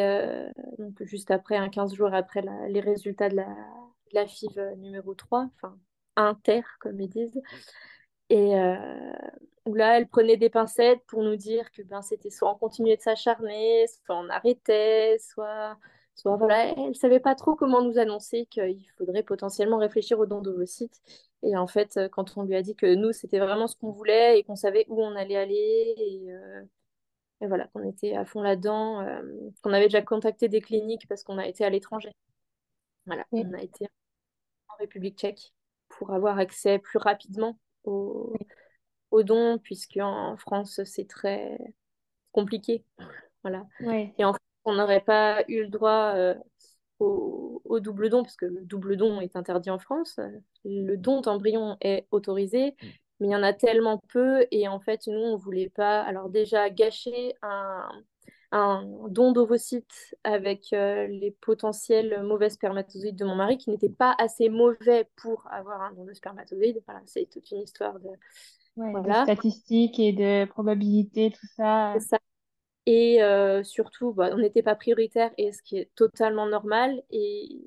[0.80, 5.78] donc, juste après, un 15 jours après les résultats de la, FIV numéro 3, enfin
[6.16, 7.42] inter, comme ils disent.
[8.32, 8.76] Et euh,
[9.66, 13.02] là, elle prenait des pincettes pour nous dire que ben, c'était soit on continuait de
[13.02, 15.78] s'acharner, soit on arrêtait, soit,
[16.16, 20.42] soit voilà, elle savait pas trop comment nous annoncer qu'il faudrait potentiellement réfléchir au don
[20.42, 21.02] d'ovocytes.
[21.44, 24.40] Et en fait, quand on lui a dit que nous, c'était vraiment ce qu'on voulait
[24.40, 26.62] et qu'on savait où on allait aller, et, euh,
[27.42, 29.22] et voilà, qu'on était à fond là-dedans, euh,
[29.64, 32.12] qu'on avait déjà contacté des cliniques parce qu'on a été à l'étranger.
[33.08, 33.88] Voilà, on a été
[34.70, 35.54] en République tchèque
[35.90, 38.34] pour avoir accès plus rapidement aux,
[39.24, 41.58] dons, puisque en France, c'est très
[42.32, 42.86] compliqué.
[43.44, 43.66] Voilà.
[44.18, 46.36] Et en France, on n'aurait pas eu le droit euh,
[47.02, 50.20] au, double don, parce que le double don est interdit en France.
[50.66, 52.76] Le don d'embryon est autorisé,
[53.20, 56.02] mais il y en a tellement peu, et en fait, nous, on ne voulait pas,
[56.02, 57.88] alors déjà, gâcher un,
[58.52, 64.14] un don d'ovocytes avec euh, les potentiels mauvais spermatozoïdes de mon mari qui n'étaient pas
[64.18, 66.82] assez mauvais pour avoir un don de spermatozoïdes.
[66.86, 68.10] Voilà, c'est toute une histoire de,
[69.24, 71.96] statistiques et de probabilités, tout ça.
[72.00, 72.18] ça.
[72.86, 77.04] Et euh, surtout, bah, on n'était pas prioritaire, et ce qui est totalement normal.
[77.10, 77.62] Et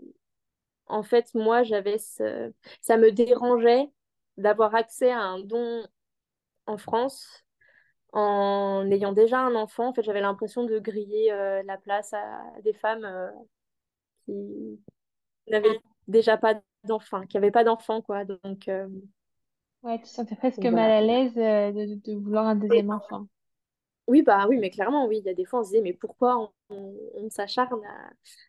[0.87, 2.53] en fait, moi, j'avais ce...
[2.81, 3.91] ça me dérangeait
[4.37, 5.87] d'avoir accès à un don
[6.67, 7.45] en France
[8.13, 12.43] en ayant déjà un enfant, en fait, j'avais l'impression de griller euh, la place à
[12.63, 13.29] des femmes euh,
[14.25, 14.81] qui
[15.49, 18.25] n'avaient déjà pas d'enfants, qui n'avaient pas d'enfants, quoi.
[18.25, 18.71] Donc,
[19.83, 23.27] ouais, tu sentais presque mal à l'aise de, de, vouloir un deuxième enfant.
[24.07, 25.95] Oui, bah oui, mais clairement, oui, il y a des fois, on se disait, mais
[25.95, 27.81] pourquoi on, s'acharne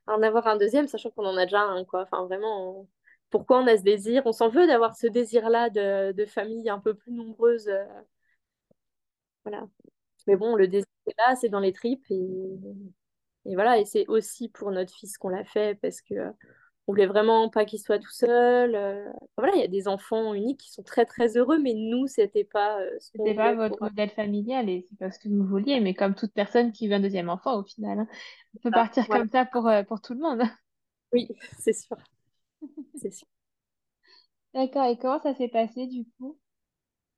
[0.07, 2.01] à, en avoir un deuxième, sachant qu'on en a déjà un, quoi.
[2.03, 2.87] Enfin, vraiment,
[3.29, 4.23] pourquoi on a ce désir?
[4.25, 7.69] On s'en veut d'avoir ce désir-là de, de famille un peu plus nombreuse.
[7.69, 7.85] euh,
[9.43, 9.67] voilà.
[10.27, 10.87] Mais bon, le désir
[11.17, 12.05] là, c'est dans les tripes.
[12.11, 16.15] Et, voilà, et c'est aussi pour notre fils qu'on l'a fait, parce que
[16.87, 18.75] on voulait vraiment pas qu'il soit tout seul.
[18.75, 19.11] euh.
[19.37, 22.43] Voilà, il y a des enfants uniques qui sont très, très heureux, mais nous, c'était
[22.43, 23.81] pas euh, ce C'était pas votre pour...
[23.81, 26.95] modèle familial et c'est pas ce que vous vouliez, mais comme toute personne qui veut
[26.95, 28.07] un deuxième enfant au final, hein.
[28.55, 29.25] On peut Ah, partir voilà.
[29.25, 30.41] comme ça pour, euh, pour tout le monde.
[31.13, 31.97] Oui, c'est sûr,
[32.95, 33.27] c'est sûr.
[34.55, 36.35] D'accord, et comment ça s'est passé du coup?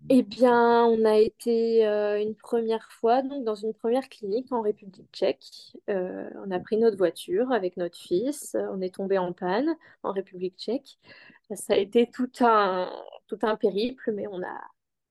[0.10, 4.62] Eh bien, on a été euh, une première fois donc dans une première clinique en
[4.62, 5.76] République tchèque.
[5.90, 8.56] Euh, on a pris notre voiture avec notre fils.
[8.72, 10.98] On est tombé en panne en République tchèque.
[11.54, 12.90] Ça a été tout un,
[13.28, 14.62] tout un périple, mais on a,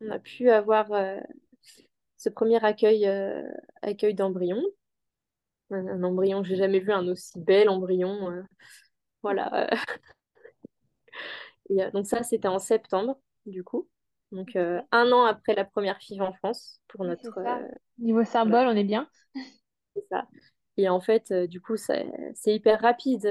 [0.00, 1.18] on a pu avoir euh,
[2.16, 3.06] ce premier accueil,
[3.82, 4.62] accueil d'embryon.
[5.70, 8.44] Un, un embryon, j'ai jamais vu un aussi bel embryon.
[9.22, 9.68] voilà.
[11.70, 13.88] Et, donc ça, c'était en septembre, du coup.
[14.32, 17.38] Donc euh, un an après la première FIV en France pour notre...
[17.38, 19.08] euh, Niveau voilà, symbole, on est bien.
[19.94, 20.26] c'est ça.
[20.76, 22.06] Et en fait, euh, du coup, c'est
[22.46, 23.26] hyper rapide.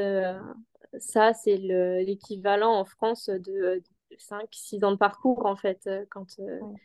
[1.00, 3.84] ça, c'est le- l'équivalent en France de,
[4.18, 5.90] cinq six ans de parcours, en fait.
[6.10, 6.28] quand,
[6.60, 6.80] Ouais.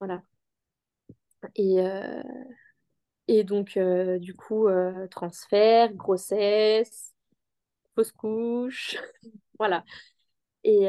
[0.00, 0.22] voilà.
[1.56, 1.78] Et,
[3.28, 3.78] et donc,
[4.20, 4.68] du coup,
[5.10, 7.14] transfert, grossesse,
[7.94, 8.98] fausse couche,
[9.58, 9.84] voilà.
[10.64, 10.88] Et,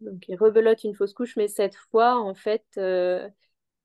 [0.00, 3.28] Donc, il rebelote une fausse couche, mais cette fois, en fait, euh,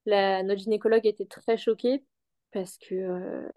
[0.06, 2.06] la, notre gynécologue était très choquée
[2.52, 3.50] parce que euh,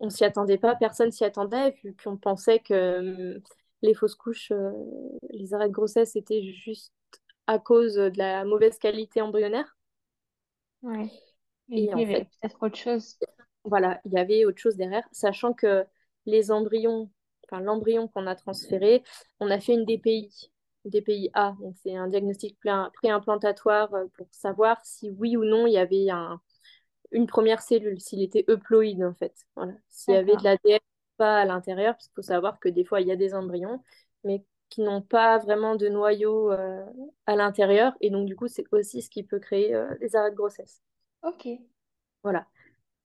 [0.00, 3.40] on s'y attendait pas, personne s'y attendait, vu qu'on pensait que euh,
[3.82, 4.72] les fausses couches, euh,
[5.30, 6.92] les arrêts de grossesse étaient juste
[7.46, 9.76] à cause de la mauvaise qualité embryonnaire.
[10.82, 11.10] Ouais.
[11.70, 13.18] Et du Et coup, il y avait peut-être autre chose.
[13.64, 15.84] voilà, il y avait autre chose derrière, sachant que
[16.26, 17.10] les embryons,
[17.44, 19.02] enfin l'embryon qu'on a transféré,
[19.40, 20.52] on a fait une DPI,
[20.84, 25.72] DPI-A, donc c'est un diagnostic pré- préimplantatoire euh, pour savoir si oui ou non il
[25.72, 26.40] y avait un,
[27.12, 30.80] une première cellule, s'il était euploïde en fait, voilà, s'il y avait de l'ADN
[31.16, 33.82] pas à l'intérieur, parce qu'il faut savoir que des fois il y a des embryons,
[34.24, 36.84] mais qui n'ont pas vraiment de noyau euh,
[37.26, 40.32] à l'intérieur, et donc du coup c'est aussi ce qui peut créer euh, des arrêts
[40.32, 40.82] de grossesse.
[41.22, 41.46] Ok.
[42.22, 42.46] Voilà.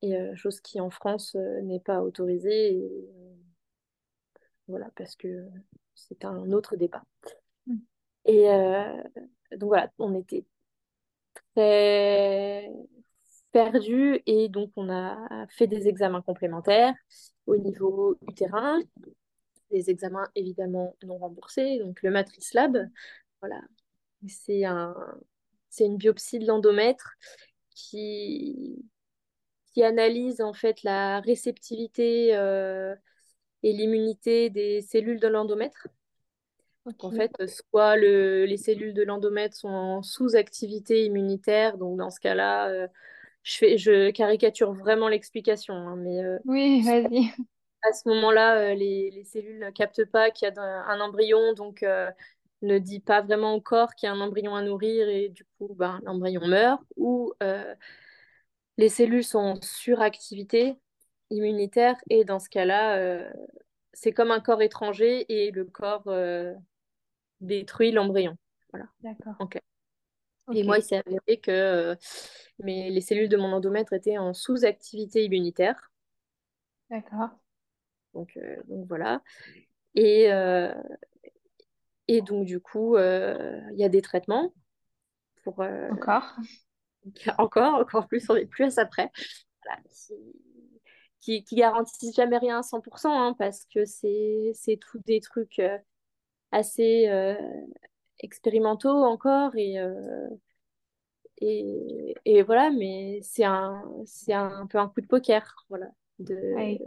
[0.01, 3.09] Et euh, chose qui en France n'est pas autorisée, et,
[4.67, 5.47] voilà, parce que
[5.95, 7.03] c'est un autre débat.
[8.29, 9.01] Et euh,
[9.53, 10.45] donc voilà, on était
[11.55, 12.69] très
[13.51, 16.93] perdus et donc on a fait des examens complémentaires
[17.47, 18.79] au niveau utérin,
[19.71, 22.77] des examens évidemment non remboursés, donc le Matrice Lab,
[23.41, 23.59] voilà,
[24.27, 24.93] c'est un,
[25.71, 27.13] c'est une biopsie de l'endomètre
[27.71, 28.85] qui,
[29.73, 32.95] qui analyse en fait la réceptivité euh,
[33.63, 35.87] et l'immunité des cellules de l'endomètre.
[37.01, 37.31] En fait,
[37.71, 42.87] soit le- les cellules de l'endomètre sont en sous-activité immunitaire, donc dans ce cas-là, euh,
[43.43, 47.31] je fais, je caricature vraiment l'explication, hein, mais euh, Oui, vas-y.
[47.83, 51.53] à ce moment-là, euh, les, les cellules ne captent pas qu'il y a un embryon,
[51.53, 51.85] donc
[52.61, 55.45] ne dit pas vraiment au corps qu'il y a un embryon à nourrir et du
[55.57, 57.33] coup, ben, l'embryon meurt, ou
[58.77, 60.75] les cellules sont en suractivité
[61.29, 62.97] immunitaire et dans ce cas-là,
[63.93, 66.53] c'est comme un corps étranger et le corps euh,
[67.41, 68.35] détruit l'embryon.
[68.71, 68.87] Voilà.
[69.01, 69.35] D'accord.
[69.39, 69.59] Ok.
[70.53, 71.95] Et moi, il s'est avéré que euh,
[72.59, 75.91] les cellules de mon endomètre étaient en sous-activité immunitaire.
[76.89, 77.29] D'accord.
[78.15, 79.21] Donc, euh, donc voilà.
[79.93, 80.29] Et,
[82.07, 84.53] et donc, du coup, il y a des traitements
[85.43, 86.35] pour Encore.
[87.37, 89.11] encore, encore plus, on n'est plus à ça près.
[89.63, 89.81] Voilà,
[91.21, 95.77] qui, garantissent jamais rien à 100%, hein, parce que c'est, c'est tout des trucs euh,
[96.51, 97.35] assez euh,
[98.19, 99.55] expérimentaux encore.
[99.55, 100.29] Et, euh,
[101.41, 105.65] et, et voilà, mais c'est un, c'est un, peu un coup de poker.
[105.69, 106.79] Voilà, de, Ouais.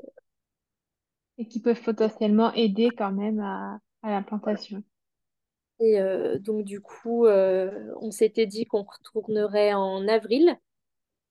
[1.39, 4.83] Et qui peuvent potentiellement aider quand même à, à l'implantation.
[5.81, 10.57] Et euh, donc, du coup, on s'était dit qu'on retournerait en avril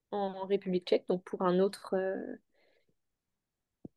[0.10, 1.96] en République tchèque, donc pour un autre,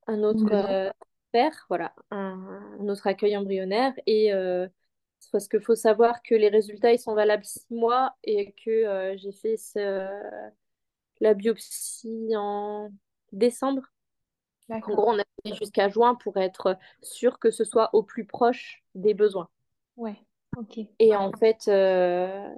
[0.07, 0.91] un autre euh,
[1.33, 3.93] faire, voilà, un, un autre accueil embryonnaire.
[4.07, 4.69] Et euh,
[5.33, 9.17] parce qu'il faut savoir que les résultats, ils sont valables six mois et que euh,
[9.19, 10.41] j'ai fait ce-
[11.21, 12.91] la biopsie en
[13.33, 13.83] décembre.
[14.89, 18.27] En gros, on a fait jusqu'à juin pour être sûr que ce soit au plus
[18.27, 19.49] proche des besoins.
[19.97, 20.17] Ouais.
[20.57, 20.79] Ok.
[20.99, 22.49] Et en fait, euh,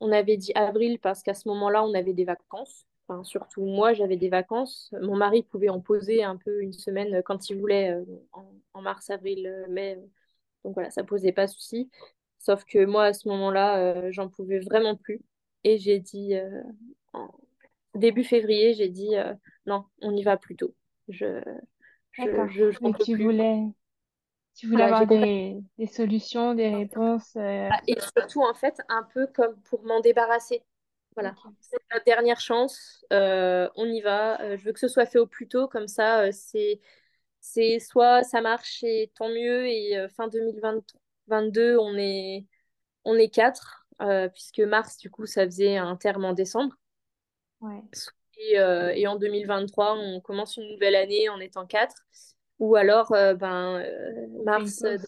[0.00, 2.86] on avait dit avril parce qu'à ce moment-là, on avait des vacances.
[3.08, 4.94] Enfin, surtout moi, j'avais des vacances.
[5.00, 8.44] Mon mari pouvait en poser un peu une semaine quand il voulait, euh, en,
[8.74, 9.98] en mars, avril, euh, mai.
[10.64, 11.90] Donc voilà, ça posait pas souci.
[12.38, 15.22] Sauf que moi, à ce moment-là, euh, j'en pouvais vraiment plus.
[15.64, 16.62] Et j'ai dit, euh,
[17.14, 17.30] en
[17.94, 19.34] début février, j'ai dit, euh,
[19.66, 20.74] non, on y va plus tôt.
[21.08, 21.42] Je,
[22.98, 23.22] tu plus.
[23.22, 23.62] voulais,
[24.56, 27.36] tu voulais Voilà, avoir des, des solutions, des réponses.
[27.36, 30.62] euh, Et surtout, en fait, un peu comme pour m'en débarrasser.
[31.20, 33.04] Voilà, c'est notre dernière chance.
[33.12, 34.40] Euh, on y va.
[34.42, 36.80] Euh, je veux que ce soit fait au plus tôt, comme ça, euh, c'est,
[37.40, 39.66] c'est soit ça marche et tant mieux.
[39.66, 42.46] Et fin 2022, on est,
[43.04, 46.74] on est quatre, euh, puisque mars, du coup, ça faisait un terme en décembre.
[47.60, 47.82] Ouais.
[48.38, 52.06] Et, euh, et en 2023, on commence une nouvelle année en étant quatre.
[52.60, 53.84] Ou alors, ben,
[54.44, 55.06] mars, euh, pause.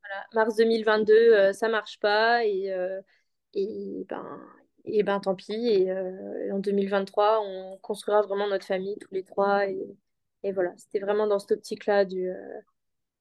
[0.00, 2.44] voilà, mars 2022, euh, ça marche pas.
[2.46, 2.74] Et,
[3.54, 4.40] et, ben,
[4.84, 5.52] et ben, tant pis.
[5.52, 9.66] Et euh, en 2023, on construira vraiment notre famille tous les trois.
[9.66, 9.96] Et,
[10.42, 12.04] et voilà, c'était vraiment dans cette optique-là.
[12.04, 12.60] Du, euh.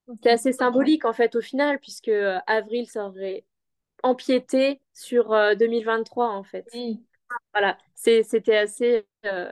[0.08, 3.46] C'était assez symbolique, en fait, au final, puisque euh, avril, ça aurait
[4.04, 6.68] empiété sur euh, 2023, en fait.
[6.74, 7.06] Oui.
[7.54, 9.52] Voilà, c'était assez euh,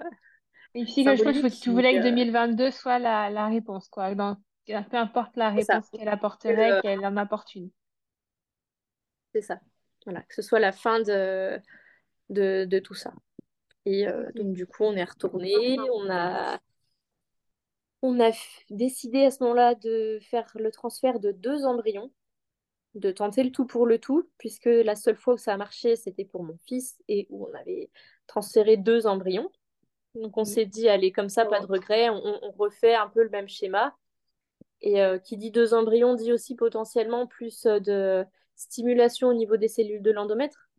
[0.76, 3.88] Et puis, que je crois que tu voulais que euh, 2022 soit la, la réponse,
[3.88, 4.14] quoi.
[4.16, 7.70] Donc, peu importe la réponse qu'elle apporterait, Euh, qu'elle en apporte une.
[9.34, 9.60] c'est ça.
[10.06, 11.60] Voilà, que ce soit la fin de,
[12.30, 13.14] de, de tout ça.
[13.86, 15.54] Et euh, donc, du coup, on est retourné.
[15.94, 16.60] On a,
[18.02, 18.32] on a
[18.70, 22.12] décidé à ce moment-là de faire le transfert de deux embryons,
[22.96, 25.96] de tenter le tout pour le tout, puisque la seule fois où ça a marché,
[25.96, 27.90] c'était pour mon fils et où on avait
[28.28, 29.50] transféré deux embryons.
[30.16, 30.54] Donc, on Oui.
[30.54, 33.48] s'est dit, allez, comme ça, pas de regret, on, on refait un peu le même
[33.50, 33.96] schéma.
[34.82, 39.58] Et euh, qui dit deux embryons dit aussi potentiellement plus euh, de stimulation au niveau
[39.58, 40.70] des cellules de l'endomètre.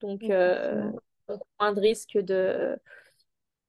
[0.00, 0.90] Donc, euh,
[1.28, 2.78] donc moins de risque de,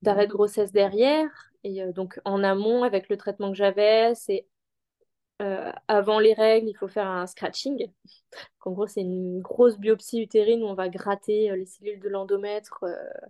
[0.02, 1.30] d'arrêt de grossesse derrière.
[1.64, 4.48] Et euh, donc, en amont, avec le traitement que j'avais, c'est
[5.42, 7.92] euh, avant les règles, il faut faire un scratching.
[8.66, 12.84] En gros, c'est une grosse biopsie utérine où on va gratter les cellules de l'endomètre.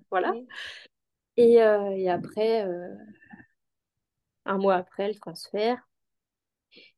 [0.09, 0.33] voilà.
[1.37, 2.67] Et, et après,
[4.45, 5.77] un mois après, le transfert.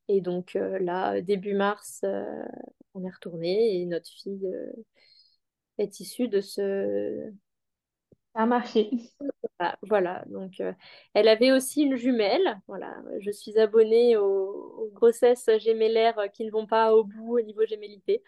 [0.08, 2.46] Et donc euh, là, début mars, euh,
[2.94, 4.72] on est retourné et notre fille euh,
[5.78, 7.32] est issue de ce...
[8.36, 8.90] Ça a marché.
[9.84, 10.74] Voilà, donc euh,
[11.14, 12.60] elle avait aussi une jumelle.
[12.68, 14.26] Voilà, je suis abonnée aux,
[14.78, 18.24] aux grossesses gémellaires qui ne vont pas au bout au niveau gémellité.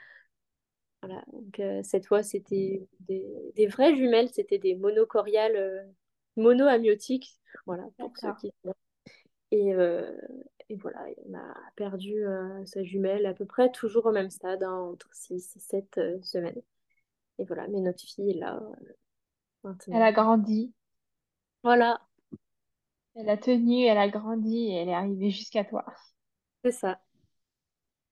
[1.02, 5.84] Voilà, donc euh, cette fois, c'était des, des vraies jumelles, c'était des monocoriales euh,
[6.36, 7.36] monoamniotiques.
[7.66, 8.52] Voilà, pour ceux qui...
[9.52, 10.12] Et, euh,
[10.70, 12.24] et voilà, on a perdu
[12.66, 16.22] sa jumelle à peu près toujours au même stade, hein, entre 6 et 7 euh,
[16.22, 16.62] semaines.
[17.40, 18.60] Et voilà, mais notre fille est là
[19.66, 20.74] euh, Elle a grandi.
[21.64, 22.00] Voilà,
[23.16, 25.86] Elle a tenu, elle a grandi et elle est arrivée jusqu'à toi.
[26.64, 27.00] c'est ça.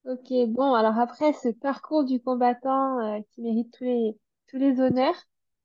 [0.06, 4.80] Ok, bon, alors après ce parcours du combattant euh, qui mérite tous les, tous les
[4.82, 5.16] honneurs,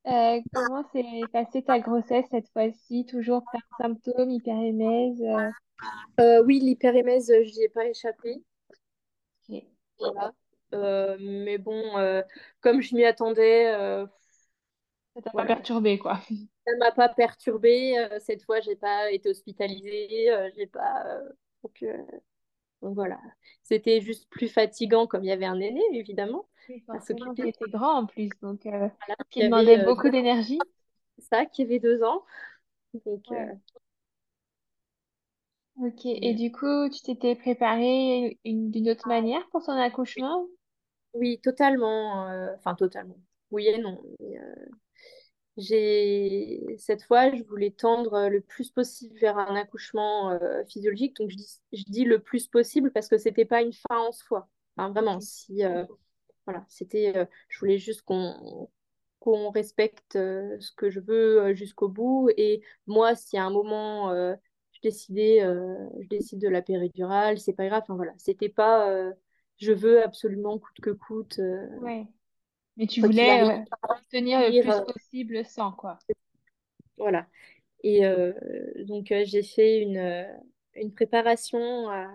[0.06, 3.04] euh, comment s'est passée ta grossesse cette fois-ci?
[3.06, 5.22] Toujours de symptômes, hyperémèse.
[6.20, 8.42] euh, oui, l'hyperémèse, j'y ai pas échappé.
[9.48, 9.64] ok.
[9.98, 10.32] Voilà.
[10.74, 12.22] Euh, mais bon, euh,
[12.60, 14.06] comme je m'y attendais, euh,
[15.14, 16.20] Ça t'a pas perturbé, quoi.
[16.66, 17.98] ça ne m'a pas perturbée.
[17.98, 20.30] Euh, cette fois, j'ai pas été hospitalisée.
[20.56, 21.04] j'ai pas.
[21.62, 21.84] donc,
[22.82, 23.18] donc voilà.
[23.62, 27.48] C'était juste plus fatigant comme il y avait un aîné, évidemment, Oui, s'occuper.
[27.48, 29.16] était grand en plus, donc euh, Voilà.
[29.30, 30.58] qui Il demandait beaucoup d'énergie.
[31.18, 32.24] ça qui avait deux ans.
[33.06, 33.54] Donc, euh.
[35.76, 40.46] Ok, et du coup, tu t'étais préparée une, d'une autre manière pour son accouchement?
[41.18, 42.28] Oui, totalement.
[42.30, 43.16] euh, Enfin, totalement.
[43.50, 44.00] Oui et non.
[44.20, 44.54] mais, euh,
[45.56, 51.16] J'ai cette fois, je voulais tendre le plus possible vers un accouchement euh, physiologique.
[51.16, 54.12] Donc je dis, je dis le plus possible parce que c'était pas une fin en
[54.12, 54.48] soi.
[54.76, 55.84] Enfin, vraiment, si euh,
[56.46, 58.70] voilà, c'était, euh, je voulais juste qu'on
[59.20, 62.30] qu'on respecte euh, ce que je veux euh, jusqu'au bout.
[62.36, 64.34] Et moi, si à un moment euh,
[64.72, 67.82] je décidais, euh, je décide de la péridurale, c'est pas grave.
[67.84, 69.12] Enfin voilà, c'était pas, euh,
[69.58, 72.06] je veux absolument coûte que coûte, euh, ouais.
[72.76, 73.48] Mais tu voulais euh,
[74.10, 75.98] tenir le plus euh, possible sans, quoi.
[76.96, 77.26] Voilà.
[77.84, 78.32] Et euh,
[78.86, 80.26] donc, euh, j'ai fait une,
[80.76, 82.12] une préparation à-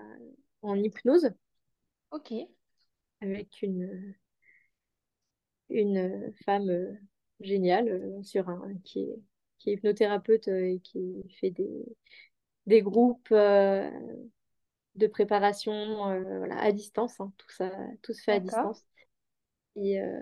[0.64, 1.32] en hypnose
[2.12, 2.32] Ok,
[3.22, 4.14] avec une,
[5.70, 6.98] une femme
[7.40, 9.20] géniale sur un, qui est,
[9.60, 11.86] qui est hypnothérapeute et qui fait des,
[12.68, 13.34] des groupes
[14.96, 15.74] de préparation
[16.10, 17.20] euh, voilà, à distance.
[17.20, 17.32] hein.
[17.38, 17.72] Tout ça,
[18.02, 18.86] tout se fait à distance.
[19.76, 20.22] Et euh,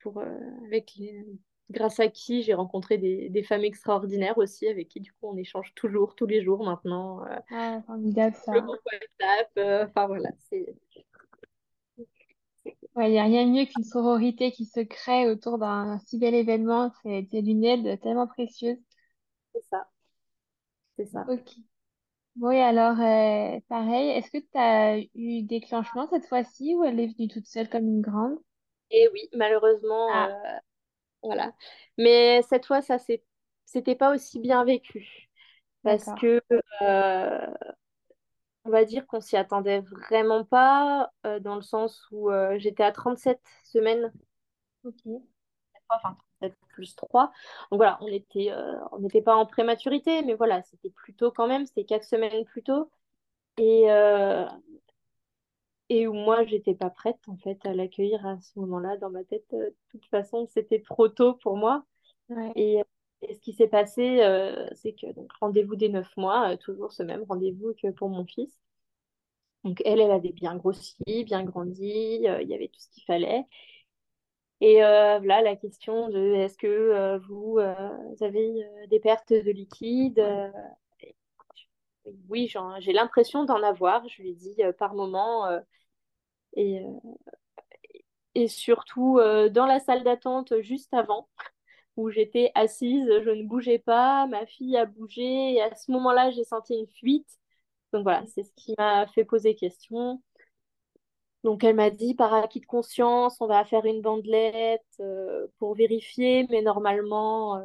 [0.00, 1.24] pour, euh, avec les-
[1.70, 5.36] grâce à qui j'ai rencontré des, des, femmes extraordinaires aussi, avec qui du coup on
[5.36, 7.22] échange toujours, tous les jours maintenant.
[7.50, 8.52] Ah, formidable ça.
[8.52, 10.74] Le WhatsApp, enfin voilà, c'est.
[12.96, 16.18] Ouais, il n'y a rien de mieux qu'une sororité qui se crée autour d'un si
[16.18, 16.92] bel événement.
[17.02, 18.78] C'est d'une aide tellement précieuse.
[19.52, 19.88] C'est ça.
[20.96, 21.26] C'est ça.
[21.28, 21.56] Ok.
[22.40, 27.06] Oui, alors, euh, pareil, est-ce que tu as eu déclenchement cette fois-ci ou elle est
[27.16, 28.38] venue toute seule comme une grande?
[28.90, 30.58] Et oui, malheureusement, Ah, euh,
[31.22, 31.54] voilà.
[31.98, 33.24] Mais cette fois, ça c'est-
[33.66, 35.30] c'était pas aussi bien vécu.
[35.84, 36.20] Parce d'accord.
[36.20, 36.42] que,
[36.82, 37.46] euh,
[38.64, 42.82] on va dire qu'on s'y attendait vraiment pas, euh, dans le sens où euh, j'étais
[42.82, 44.12] à 37 semaines,
[44.84, 45.24] Ok.
[45.88, 46.16] enfin
[46.50, 47.32] 37 plus 3.
[47.70, 51.30] Donc voilà, on était, euh, on n'était pas en prématurité, mais voilà, c'était plus tôt
[51.30, 52.90] quand même, c'était 4 semaines plus tôt.
[53.58, 54.46] Et, euh,
[55.88, 59.24] et où moi, j'étais pas prête en fait à l'accueillir à ce moment-là dans ma
[59.24, 59.44] tête.
[59.54, 61.84] Euh, De toute façon, c'était trop tôt pour moi.
[62.28, 62.54] Ouais.
[62.56, 62.82] Et,
[63.22, 66.92] et ce qui s'est passé, euh, c'est que donc rendez-vous des 9 mois, euh, toujours
[66.92, 68.52] ce même rendez-vous que pour mon fils.
[69.64, 73.04] Donc elle, elle avait bien grossi, bien grandi, euh, il y avait tout ce qu'il
[73.04, 73.44] fallait.
[74.66, 77.74] Et euh, là, la question de est-ce que euh, vous, euh,
[78.16, 78.50] vous avez
[78.88, 80.24] des pertes de liquide
[82.28, 82.50] Oui,
[82.80, 85.46] j'ai l'impression d'en avoir, je lui euh, par moment.
[86.56, 86.82] et,
[88.34, 89.18] et surtout
[89.50, 91.28] dans la salle d'attente juste avant,
[91.96, 96.30] où j'étais assise, je ne bougeais pas, ma fille a bougé, et à ce moment-là,
[96.32, 97.28] j'ai senti une fuite.
[97.92, 100.22] Donc voilà, c'est ce qui m'a fait poser question.
[101.44, 105.74] Donc elle m'a dit, par acquis de conscience, on va faire une bandelette euh, pour
[105.74, 107.60] vérifier, mais normalement, euh,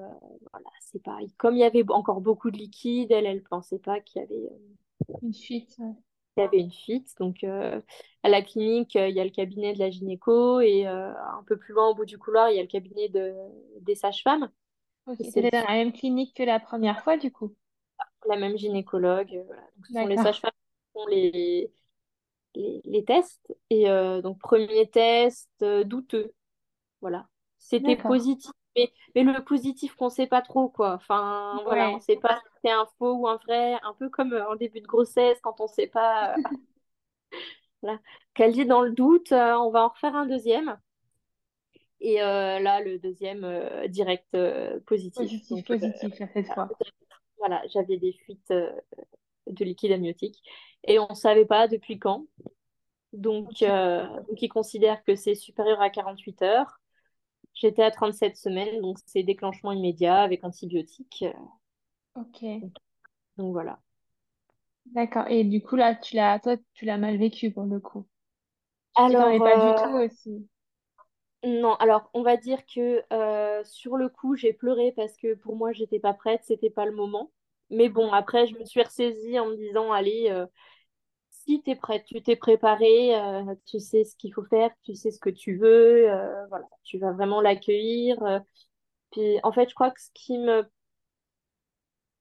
[0.51, 1.32] voilà, c'est pareil.
[1.38, 4.36] Comme il y avait encore beaucoup de liquide, elle, elle pensait pas qu'il y avait,
[4.36, 5.75] euh, Une fuite.
[5.80, 5.93] ouais.
[6.36, 7.15] qu'il y avait une fuite.
[7.19, 11.57] Donc à la clinique, il y a le cabinet de la gynéco et un peu
[11.57, 13.34] plus loin au bout du couloir, il y a le cabinet de,
[13.82, 14.49] des sages-femmes.
[15.07, 15.19] Ok.
[15.19, 17.55] Et C'est C'était dans la même clinique que la première fois, du coup?
[18.27, 19.41] la même gynécologue.
[19.47, 19.61] voilà.
[19.75, 21.71] Donc ce sont les sages-femmes qui font les,
[22.55, 23.55] les, les tests.
[23.69, 26.33] Et euh, donc premier test euh, douteux.
[27.01, 27.27] Voilà.
[27.59, 30.93] C'était positif, mais, mais le positif qu'on sait pas trop, quoi.
[30.95, 31.99] Enfin, voilà, on Ouais.
[31.99, 34.81] sait pas si c'est un faux ou un vrai, un peu comme euh, en début
[34.81, 36.35] de grossesse, quand on sait pas.
[37.81, 37.99] voilà.
[38.33, 40.77] Qu'elle dit dans le doute, on va en refaire un deuxième.
[42.01, 45.21] Et euh, là, le deuxième, euh, direct euh, positif.
[45.21, 46.69] Positif, Donc, positif, là, cette fois.
[47.37, 48.53] voilà, j'avais des fuites
[49.49, 50.41] de liquide amniotique.
[50.85, 52.25] Et on ne savait pas depuis quand.
[53.13, 56.79] Donc, euh, donc ils considèrent que c'est supérieur à 48 heures.
[57.55, 61.25] J'étais à 37 semaines, donc c'est déclenchement immédiat avec antibiotiques.
[62.15, 62.43] Ok.
[63.37, 63.79] Donc voilà.
[64.87, 65.27] D'accord.
[65.27, 68.05] Et du coup, là, tu l'as, toi, tu l'as mal vécu pour le coup?
[68.95, 70.47] Tu Alors, pas du euh, tout aussi?
[71.43, 75.55] non, alors on va dire que euh, sur le coup, j'ai pleuré parce que pour
[75.55, 77.31] moi, j'étais pas prête, c'était pas le moment.
[77.70, 80.45] Mais bon, après, je me suis ressaisie en me disant, allez, euh,
[81.32, 85.11] si t'es prête, tu t'es préparée, euh, tu sais ce qu'il faut faire, tu sais
[85.11, 88.17] ce que tu veux, euh, voilà, tu vas vraiment l'accueillir.
[89.11, 90.63] Puis en fait, je crois que ce qui me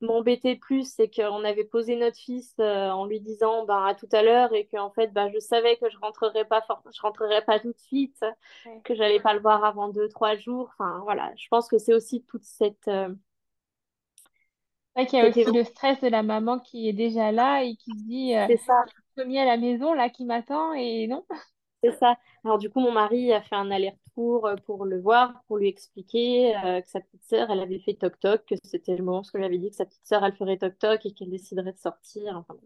[0.01, 4.23] m'embêtait plus, c'est qu'on avait posé notre fils en lui disant ben, à tout à
[4.23, 7.45] l'heure et que en fait ben, je savais que je rentrerais pas for- je rentrerais
[7.45, 8.25] pas tout de suite,
[8.65, 8.85] Ouais.
[8.85, 10.71] que j'allais pas le voir avant deux, trois jours.
[10.79, 12.89] Enfin voilà, je pense que c'est aussi toute cette,
[15.03, 17.77] vrai qu'il y a aussi le stress de la maman qui est déjà là et
[17.77, 18.85] qui se dit, euh, c'est ça,
[19.17, 21.25] premier à la maison, là, qui m'attend et non.
[21.83, 22.17] c'est ça.
[22.45, 25.69] Alors du coup, mon mari a fait un aller-retour euh, pour le voir, pour lui
[25.69, 29.25] expliquer euh, que sa petite sœur, elle avait fait toc-toc, que c'était le moment où
[29.25, 31.79] je lui avais dit que sa petite sœur, elle ferait toc-toc et qu'elle déciderait de
[31.79, 32.37] sortir.
[32.37, 32.57] Enfin.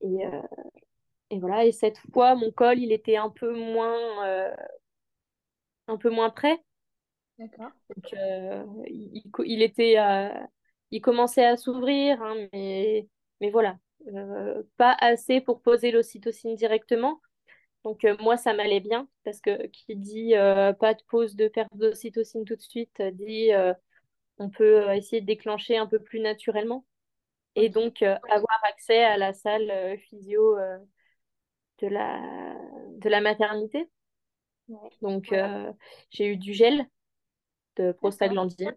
[0.00, 0.42] Et, euh,
[1.30, 4.54] et voilà, et cette fois, mon col, il était un peu moins, euh,
[5.88, 6.58] un peu moins prêt.
[7.38, 7.70] D'accord.
[7.94, 8.12] Donc,
[8.88, 9.96] il, il était,
[10.90, 13.08] il commençait à s'ouvrir, hein, mais,
[13.40, 13.78] mais voilà,
[14.14, 17.20] Euh, pas assez pour poser l'ocytocine directement.
[17.84, 21.48] Donc, euh, moi, ça m'allait bien parce que qui dit euh, pas de pause de
[21.48, 23.50] perte d'ocytocine tout de suite, dit
[24.38, 26.86] on peut essayer de déclencher un peu plus naturellement
[27.54, 30.56] et donc avoir accès à la salle physio
[31.82, 32.20] de la,
[32.98, 33.90] de la maternité.
[34.68, 34.90] Ouais.
[35.02, 35.34] Donc,
[36.10, 36.86] j'ai eu du gel
[37.76, 38.76] de prostaglandine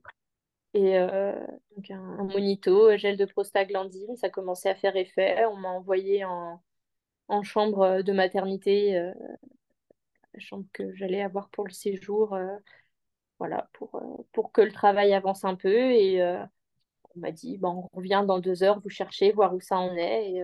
[0.73, 1.33] Et euh,
[1.75, 5.45] donc un, un monito, gel de prostaglandine, ça commençait à faire effet.
[5.45, 6.61] On m'a envoyé en,
[7.29, 9.13] en chambre de maternité, euh,
[10.33, 12.55] la chambre que j'allais avoir pour le séjour, euh,
[13.39, 14.01] voilà, pour,
[14.33, 15.91] pour que le travail avance un peu.
[15.93, 16.23] Et
[17.15, 19.95] on m'a dit, bon, on revient dans deux heures, vous cherchez, voir où ça en
[19.97, 20.31] est.
[20.33, 20.43] Et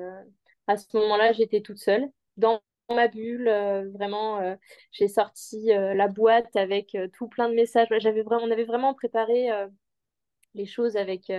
[0.67, 3.49] à ce moment-là, j'étais toute seule dans ma bulle,
[3.93, 4.57] vraiment.
[4.91, 7.88] j'ai sorti la boîte avec tout plein de messages.
[7.99, 9.49] J'avais vraiment, on avait vraiment préparé
[10.58, 11.32] les choses avec,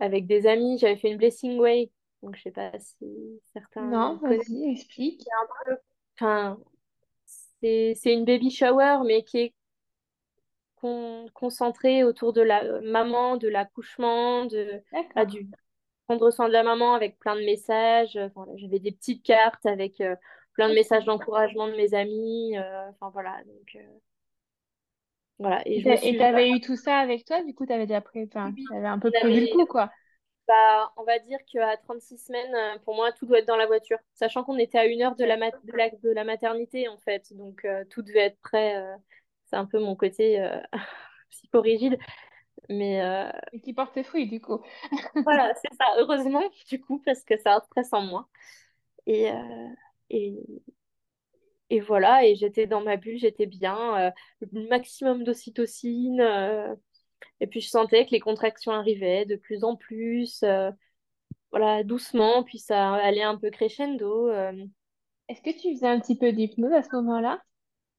[0.00, 0.78] avec des amis.
[0.78, 1.90] J'avais fait une Blessing Way.
[2.22, 5.22] Donc, je sais pas si certains Non, vas-y, explique.
[6.18, 6.58] Enfin,
[7.60, 9.54] c'est une baby shower, mais qui est
[10.76, 14.82] con- concentrée autour de la maman, de l'accouchement, de,
[15.16, 15.26] ah, D'accord.
[15.26, 15.48] du
[16.06, 18.16] prendre soin de la maman avec plein de messages.
[18.16, 20.16] Enfin, j'avais des petites cartes avec euh,
[20.54, 22.56] plein de messages d'encouragement de mes amis.
[22.58, 23.42] euh, enfin, voilà.
[23.44, 23.80] Donc, euh,
[25.42, 25.62] voilà.
[25.66, 28.24] Et suis t'avais eu tout ça avec toi, du coup, t'avais déjà pré...
[28.28, 28.66] Enfin, oui.
[28.68, 29.92] t'avais un peu prévu le coup, quoi.
[30.48, 33.66] bah, on va dire qu'à 36 semaines, euh, pour moi, tout doit être dans la
[33.66, 33.98] voiture.
[34.14, 35.38] Sachant qu'on était à une heure de la, Ok.
[35.38, 37.32] ma- de la, de la maternité, en fait.
[37.34, 38.76] Donc, euh, tout devait être prêt.
[38.76, 38.96] euh,
[39.46, 40.58] c'est un peu mon côté euh,
[41.30, 41.98] psychorigide.
[42.68, 43.02] Mais
[43.52, 44.60] Et qui porte ses fruits, du coup.
[45.24, 45.84] voilà, c'est ça.
[45.98, 48.28] Heureusement, du coup, parce que ça a stress en moi.
[49.06, 49.28] Et,
[50.10, 50.36] et,
[51.76, 54.08] et voilà, et j'étais dans ma bulle, j'étais bien.
[54.08, 54.10] euh,
[54.52, 56.20] le maximum d'ocytocine.
[56.20, 56.74] euh,
[57.40, 60.42] et puis, je sentais que les contractions arrivaient de plus en plus.
[60.44, 60.70] euh,
[61.52, 64.30] voilà, doucement, puis ça allait un peu crescendo.
[65.28, 67.42] Est-ce que tu faisais un petit peu d'hypnose à ce moment-là?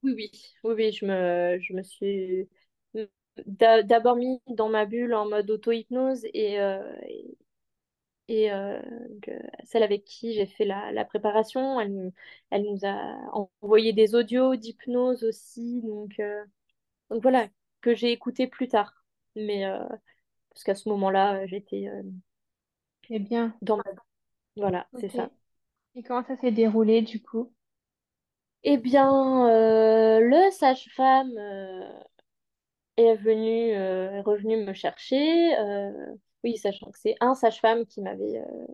[0.03, 0.31] Oui, oui,
[0.63, 2.49] oui, oui, je me, je me suis
[3.45, 6.81] d'a- d'abord mis dans ma bulle en mode auto-hypnose et, euh,
[8.27, 8.79] et, euh,
[9.29, 12.13] euh, celle avec qui j'ai fait la, la préparation, elle, nous-
[12.51, 13.15] elle nous a
[13.61, 16.43] envoyé des audios d'hypnose aussi, donc, euh,
[17.11, 17.47] donc voilà,
[17.81, 18.93] que j'ai écouté plus tard.
[19.35, 19.79] Mais euh,
[20.51, 21.89] parce qu'à ce moment-là, j'étais
[23.09, 23.83] Eh bien, dans ma...
[24.57, 25.31] Voilà, c'est ça.
[25.95, 27.51] Et comment ça s'est déroulé, du coup?
[28.63, 29.47] Eh bien,
[30.19, 31.31] le sage-femme
[32.97, 35.53] est venu, est revenu me chercher.
[36.45, 38.67] Euh, oui, sachant que c'est un sage-femme qui m'avait euh,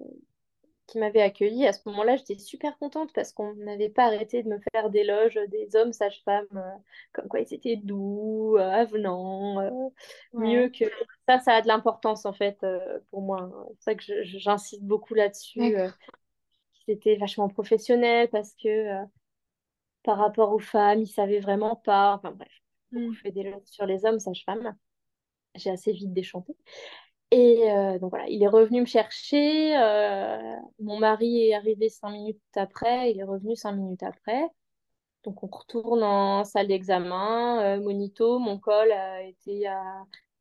[0.88, 1.68] qui m'avait accueilli.
[1.68, 5.40] À ce moment-là, j'étais super contente parce qu'on n'avait pas arrêté de me faire d'éloges
[5.50, 6.72] des hommes sages-femmes, euh,
[7.14, 9.90] comme quoi ils étaient doux, euh, avenants, euh,
[10.38, 10.86] mieux que...
[11.28, 13.52] Ça, ça a de l'importance en fait euh, pour moi.
[13.52, 15.78] C'est pour ça que j'insiste beaucoup là-dessus.
[15.78, 15.90] euh,
[16.88, 19.06] étaient vachement professionnels parce que euh,
[20.04, 22.16] par rapport aux femmes, ils savaient vraiment pas.
[22.16, 22.52] Enfin bref,
[22.94, 23.16] beaucoup Hmm.
[23.16, 24.76] fait d'éloges sur les hommes sages-femmes.
[25.56, 26.56] J'ai assez vite déchanté.
[27.32, 29.78] Et euh, donc voilà, il est revenu me chercher.
[29.78, 34.42] euh, mon mari est arrivé cinq minutes après, il est revenu cinq minutes après.
[35.24, 37.62] Donc on retourne en salle d'examen.
[37.78, 39.22] euh, monito, mon col à-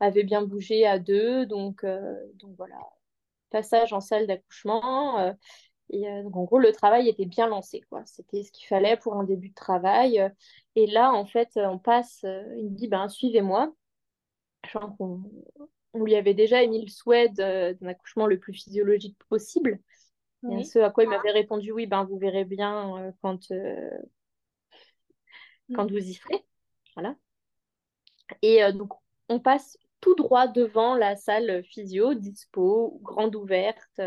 [0.01, 1.47] avait bien bougé à deux.
[1.47, 1.85] Donc,
[2.35, 2.77] donc voilà,
[3.51, 5.35] passage en salle d'accouchement.
[5.91, 8.03] et donc en gros, le travail était bien lancé, quoi.
[8.07, 10.23] C'était ce qu'il fallait pour un début de travail.
[10.77, 13.73] et là, en fait, on passe, il me dit, ben, suivez-moi.
[14.73, 15.23] Genre, on,
[15.95, 19.81] on lui avait déjà émis le souhait de- d'un accouchement le plus physiologique possible.
[20.51, 23.51] Et à ce à quoi il m'avait répondu, oui, ben, vous verrez bien euh, quand,
[23.51, 23.91] euh,
[25.75, 26.45] quand vous y serez.
[26.95, 27.17] Voilà.
[28.43, 28.93] Et euh, donc,
[29.29, 34.01] on passe tout droit devant la salle physio, dispo, grande ouverte.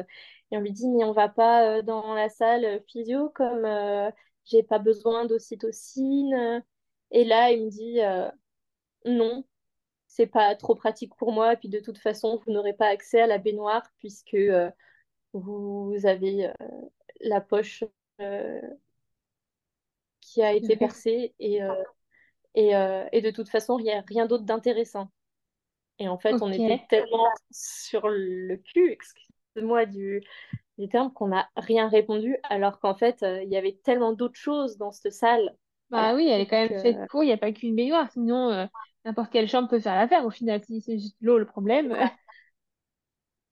[0.51, 4.09] Et on lui dit, mais on va pas euh, dans la salle physio comme euh,
[4.45, 6.63] j'ai pas besoin d'ocytocine.
[7.11, 8.29] Et là, il me dit, euh,
[9.05, 9.43] non,
[10.13, 11.55] c'est pas trop pratique pour moi.
[11.55, 14.69] Puis de toute façon, vous n'aurez pas accès à la baignoire puisque euh,
[15.31, 16.53] vous avez euh,
[17.21, 17.85] la poche
[18.19, 18.59] euh,
[20.19, 21.59] qui a été percée et,
[22.55, 22.71] et,
[23.11, 25.09] et de toute façon, il n'y a rien d'autre d'intéressant.
[25.97, 30.21] Et en fait, on était tellement sur le cul, excuse-moi du,
[30.77, 34.77] du terme, qu'on n'a rien répondu, alors qu'en fait, il y avait tellement d'autres choses
[34.77, 35.55] dans cette salle.
[35.89, 38.67] Bah oui, elle est quand même faite pour, il n'y a pas qu'une baignoire, sinon
[39.05, 41.95] n'importe quelle chambre peut faire l'affaire au final, si c'est juste l'eau le problème.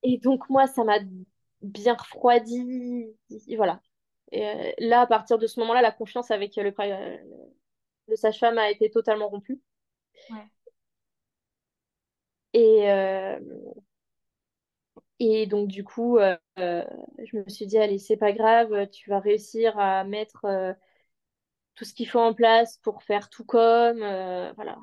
[0.04, 1.00] Et donc, moi, ça m'a
[1.62, 3.08] bien refroidi.
[3.58, 3.82] Voilà.
[4.32, 7.18] Et euh, là, à partir de ce moment-là, la confiance avec le, euh,
[8.08, 9.62] le sage-femme a été totalement rompue.
[10.30, 10.50] Ouais.
[12.54, 13.40] Et, euh,
[15.20, 19.20] et donc, du coup, euh, je me suis dit, allez, c'est pas grave, tu vas
[19.20, 20.46] réussir à mettre
[21.76, 24.00] tout ce qu'il faut en place pour faire tout comme.
[24.00, 24.78] voilà,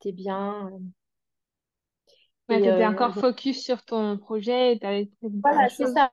[0.00, 0.70] t'es bien.
[2.48, 4.78] Ouais, t'étais euh, encore focus sur ton projet,
[5.42, 6.12] voilà, c'est ça.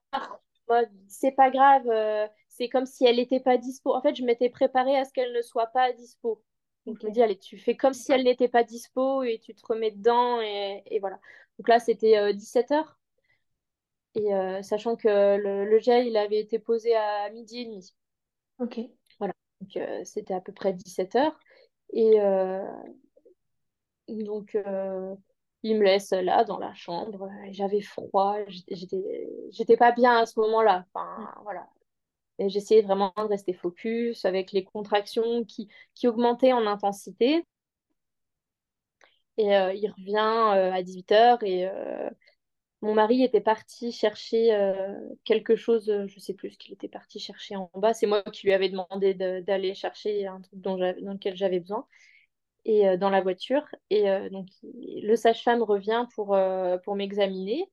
[1.07, 3.93] C'est pas grave, euh, c'est comme si elle n'était pas dispo.
[3.93, 6.41] En fait, je m'étais préparée à ce qu'elle ne soit pas dispo.
[6.85, 9.53] Donc, je me dis, allez, tu fais comme si elle n'était pas dispo et tu
[9.53, 10.41] te remets dedans.
[10.41, 11.19] Et, et voilà.
[11.59, 12.97] Donc là, c'était 17h.
[14.15, 17.93] Et euh, sachant que le, le gel, il avait été posé à midi et demi.
[18.59, 18.79] Ok.
[19.19, 19.33] Voilà.
[19.61, 21.35] Donc, euh, c'était à peu près 17h.
[21.93, 22.65] Et euh,
[24.09, 25.15] donc, euh,
[25.61, 27.29] il me laisse là dans la chambre.
[27.51, 28.37] J'avais froid.
[28.69, 30.85] J'étais, pas bien à ce moment-là.
[30.93, 31.67] Enfin, voilà.
[32.39, 37.45] Et j'essayais vraiment de rester focus avec les contractions qui, qui augmentaient en intensité.
[39.37, 41.67] Et il revient à 18h et
[42.83, 44.51] mon mari était parti chercher
[45.23, 47.93] quelque chose, je ne sais plus ce qu'il était parti chercher en bas.
[47.93, 51.87] C'est moi qui lui avais demandé d'aller chercher un truc dont dans lequel j'avais besoin
[52.65, 53.63] et dans la voiture.
[53.89, 56.37] Et donc le sage-femme revient pour,
[56.83, 57.71] pour m'examiner.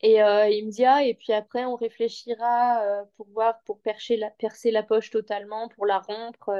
[0.00, 4.30] Et il me dit, ah, et puis après, on réfléchira pour voir, pour percer la,
[4.30, 6.50] percer la poche totalement, pour la rompre.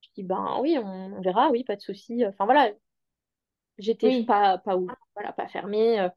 [0.00, 2.26] Je dis, ben oui, on, verra, oui, pas de souci.
[2.26, 2.72] Enfin voilà,
[3.78, 6.00] j'étais pas, pas ouverte, voilà, pas fermée.
[6.00, 6.08] Euh.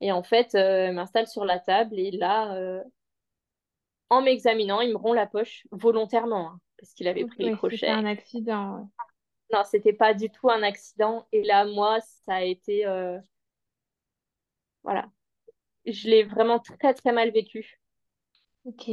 [0.00, 2.82] et en fait, euh, m'installe sur la table et là, euh,
[4.10, 7.76] en m'examinant, il me rompt la poche volontairement, hein, parce qu'il avait pris les crochets.
[7.76, 8.90] C'était un accident.
[9.52, 11.26] Non, c'était pas du tout un accident.
[11.32, 12.84] Et là, moi, ça a été.
[14.82, 15.06] Voilà.
[15.86, 17.80] Je l'ai vraiment très, très mal vécu.
[18.64, 18.90] Ok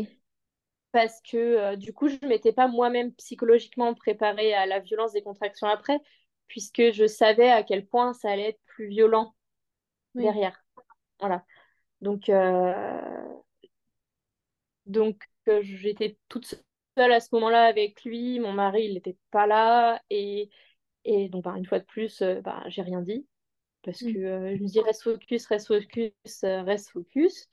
[0.95, 5.11] parce que euh, du coup, je ne m'étais pas moi-même psychologiquement préparée à la violence
[5.11, 5.99] des contractions après,
[6.47, 9.35] puisque je savais à quel point ça allait être plus violent
[10.13, 10.63] derrière.
[11.19, 11.43] Voilà.
[12.01, 13.01] Donc, euh,
[14.85, 16.55] donc euh, j'étais toute
[16.97, 18.39] seule à ce moment-là avec lui.
[18.39, 20.01] Mon mari, il n'était pas là.
[20.09, 20.49] Et,
[21.03, 23.27] et donc, bah, une fois de plus, bah, j'ai rien dit.
[23.83, 24.13] Parce mm.
[24.13, 27.49] que je me dis, reste focus, reste focus, reste focus.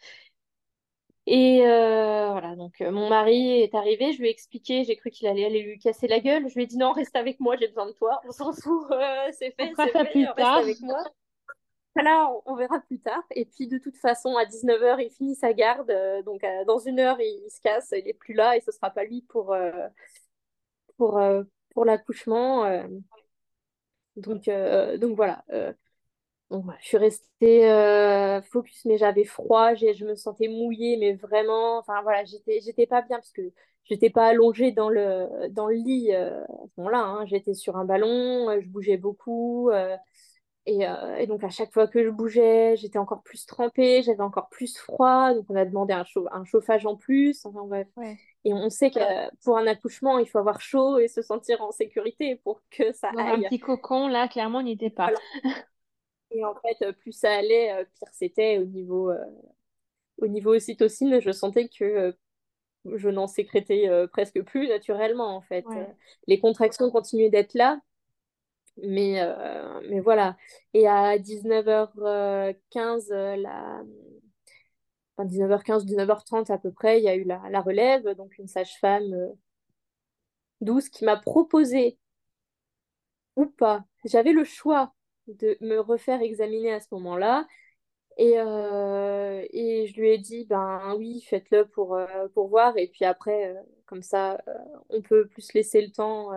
[1.26, 5.10] Et euh, voilà, donc euh, mon mari est arrivé, je lui ai expliqué, j'ai cru
[5.10, 6.48] qu'il allait aller lui casser la gueule.
[6.48, 8.20] Je lui ai dit non, reste avec moi, j'ai besoin de toi.
[8.26, 10.58] On s'en fout, euh, c'est fait, c'est fait, plus reste tard.
[10.58, 10.98] avec moi.
[11.94, 13.22] Voilà, on, verra plus tard.
[13.32, 15.92] Et puis de toute façon, à 19h, il finit sa garde.
[16.24, 19.04] donc dans une heure, il, se casse, il n'est plus là et ce sera pas
[19.04, 19.54] lui pour,
[20.96, 21.20] pour,
[21.70, 22.64] pour l'accouchement.
[24.16, 24.50] donc,
[24.98, 25.44] donc voilà
[26.80, 32.02] je suis restée euh, focus, mais j'avais froid, je me sentais mouillée, mais vraiment, enfin
[32.02, 33.42] voilà, j'étais, j'étais pas bien parce que
[33.84, 37.04] j'étais pas allongée dans le, dans le lit euh, à ce moment-là.
[37.04, 37.26] Hein.
[37.26, 39.70] J'étais sur un ballon, euh, je bougeais beaucoup.
[40.64, 40.86] Et,
[41.18, 44.78] et, donc, à chaque fois que je bougeais, j'étais encore plus trempée, j'avais encore plus
[44.78, 45.34] froid.
[45.34, 47.44] Donc, on a demandé un, un chauffage en plus.
[47.44, 47.82] Enfin,
[48.44, 49.00] Et on sait que
[49.42, 53.08] pour un accouchement, il faut avoir chaud et se sentir en sécurité pour que ça
[53.18, 53.44] aille.
[53.44, 55.10] Un petit cocon, là, clairement, n'y était pas.
[56.34, 59.24] Et en fait, euh, plus ça allait, euh, pire c'était au niveau, euh,
[60.18, 61.20] au niveau ocytocine.
[61.20, 62.14] Je sentais que
[62.84, 65.64] je n'en sécrétais presque plus naturellement, en fait.
[66.26, 67.80] les contractions continuaient d'être là,
[68.82, 69.20] mais,
[69.88, 70.36] mais voilà.
[70.74, 73.82] Et à 19h15, la...
[75.16, 78.48] Enfin, 19h15, 19h30 à peu près, il y a eu la, la relève, donc une
[78.48, 79.32] sage-femme
[80.60, 81.98] douce qui m'a proposé
[83.36, 83.84] ou pas.
[84.04, 84.92] J'avais le choix
[85.28, 87.46] de me refaire examiner à ce moment-là.
[88.18, 92.76] Et, euh, et je lui ai dit, ben oui, faites-le pour, euh, voir.
[92.76, 94.38] Et puis après, euh, comme ça,
[94.90, 96.30] on peut plus laisser le temps.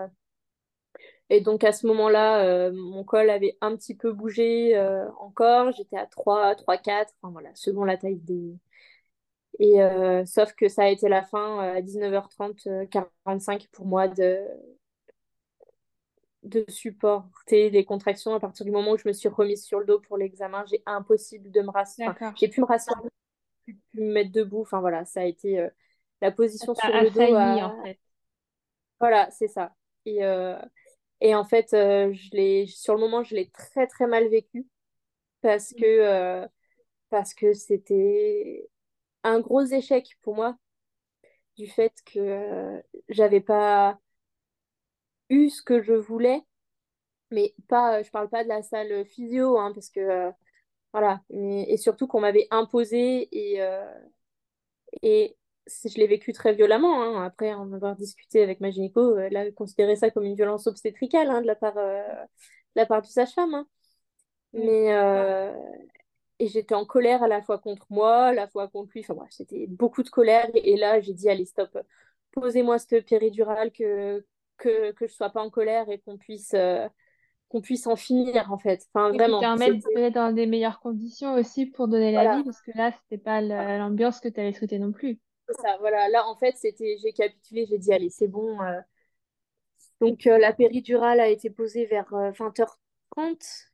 [1.29, 4.77] Et donc à ce moment-là, mon col avait un petit peu bougé
[5.19, 5.71] encore.
[5.71, 8.57] J'étais à 3, 3, 4, enfin voilà, selon la taille des.
[9.59, 9.77] Et
[10.25, 14.39] sauf que ça a été la fin à 19h30, 45 pour moi de,
[16.45, 19.85] de supporter les contractions à partir du moment où je me suis remise sur le
[19.85, 20.63] dos pour l'examen.
[20.67, 22.07] J'ai impossible de me rassurer.
[22.35, 23.09] j'ai pu me rassurer,
[23.65, 24.61] pu me mettre debout.
[24.61, 25.69] Enfin voilà, ça a été euh,
[26.21, 27.35] la position sur le dos.
[27.35, 27.99] en fait.
[28.99, 29.73] Voilà, c'est ça.
[30.05, 30.57] Et, euh,
[31.19, 34.67] et en fait, euh, je sur le moment, je l'ai très très mal vécu
[35.41, 35.75] parce mm.
[35.81, 36.47] que
[37.09, 38.69] parce que c'était
[39.23, 40.57] un gros échec pour moi
[41.57, 43.99] du fait que j'avais pas
[45.29, 46.41] eu ce que je voulais,
[47.31, 50.31] mais pas, je parle pas de la salle physio, hein, parce que euh,
[50.93, 53.85] voilà, et surtout qu'on m'avait imposé et, euh,
[55.01, 57.01] et je l'ai vécu très violemment.
[57.03, 57.25] Hein.
[57.25, 61.29] Après en avoir discuté avec ma gynéco, elle a considéré ça comme une violence obstétricale
[61.29, 62.03] hein, de, la part, euh,
[62.75, 63.53] la part du sage-femme.
[63.53, 63.67] Hein.
[64.53, 64.93] Mais
[66.39, 69.01] et j'étais en colère à la fois contre moi, à la fois contre lui.
[69.01, 70.49] Enfin bref, c'était beaucoup de colère.
[70.53, 71.77] Et là, j'ai dit allez stop,
[72.31, 74.25] posez-moi cette péridurale que
[74.57, 76.87] que, que je sois pas en colère et qu'on puisse, euh,
[77.49, 78.85] qu'on puisse en finir, en fait.
[78.93, 79.39] Enfin, et vraiment.
[79.39, 83.21] permettre d'être dans des meilleures conditions aussi pour donner la vie, parce que là, c'était
[83.21, 85.19] pas l'ambiance que tu avais souhaité non plus.
[85.61, 86.09] Ça, voilà.
[86.09, 88.61] Là, en fait, c'était, j'ai capitulé, j'ai dit, allez, c'est bon.
[88.61, 88.81] Euh.
[90.01, 93.69] Donc, euh, la péridurale a été posée vers 20h30,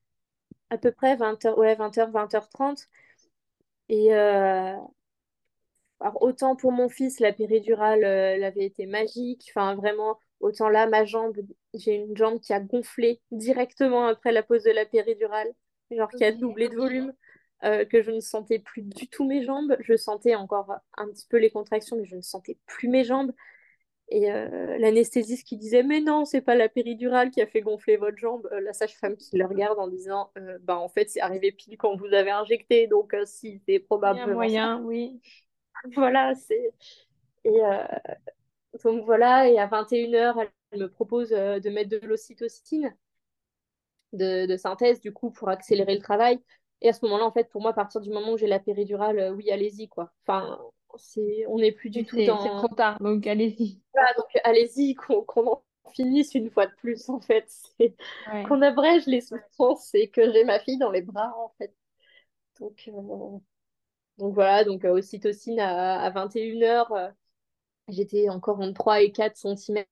[0.69, 2.87] à peu près, 20h, ouais, 20h, 20h30.
[3.89, 4.13] Et,
[6.01, 9.51] alors, autant pour mon fils, la péridurale, elle avait été magique.
[9.51, 11.37] Enfin, vraiment, Autant là, ma jambe,
[11.73, 15.51] j'ai une jambe qui a gonflé directement après la pose de la péridurale,
[15.91, 17.13] genre qui a doublé de volume.
[17.61, 19.77] que je ne sentais plus du tout mes jambes.
[19.79, 23.31] Je sentais encore un petit peu les contractions, mais je ne sentais plus mes jambes.
[24.11, 27.95] Et euh, l'anesthésiste qui disait Mais non, c'est pas la péridurale qui a fait gonfler
[27.95, 28.47] votre jambe.
[28.51, 31.77] Euh, la sage-femme qui le regarde en disant euh, Bah, en fait, c'est arrivé pile
[31.77, 32.87] quand vous avez injecté.
[32.87, 34.33] Donc, si, c'est probablement.
[34.33, 35.21] moyen, oui.
[35.95, 36.73] Voilà, c'est.
[37.45, 37.59] Et
[38.83, 39.49] donc, voilà.
[39.49, 42.95] Et à 21h, elle me propose de mettre de l'ocytocine
[44.13, 46.39] de, de, synthèse, du coup, pour accélérer le travail.
[46.81, 48.59] Et à ce moment-là, en fait, pour moi, à partir du moment où j'ai la
[48.59, 50.11] péridurale, oui, allez-y, quoi.
[50.25, 50.59] Enfin,
[51.47, 52.41] on n'est plus du tout dans.
[52.41, 53.81] C'est trop tard, donc allez-y.
[53.93, 55.63] Voilà, donc allez-y, qu'on en
[55.93, 57.47] finisse une fois de plus, en fait.
[58.47, 61.73] Qu'on abrège les souffrances et que j'ai ma fille dans les bras, en fait.
[62.59, 63.39] Donc, euh,
[64.17, 67.09] donc voilà, donc euh, ocytocine à, à 21h, euh,
[67.91, 69.85] j'étais encore entre 3 et 4 cm.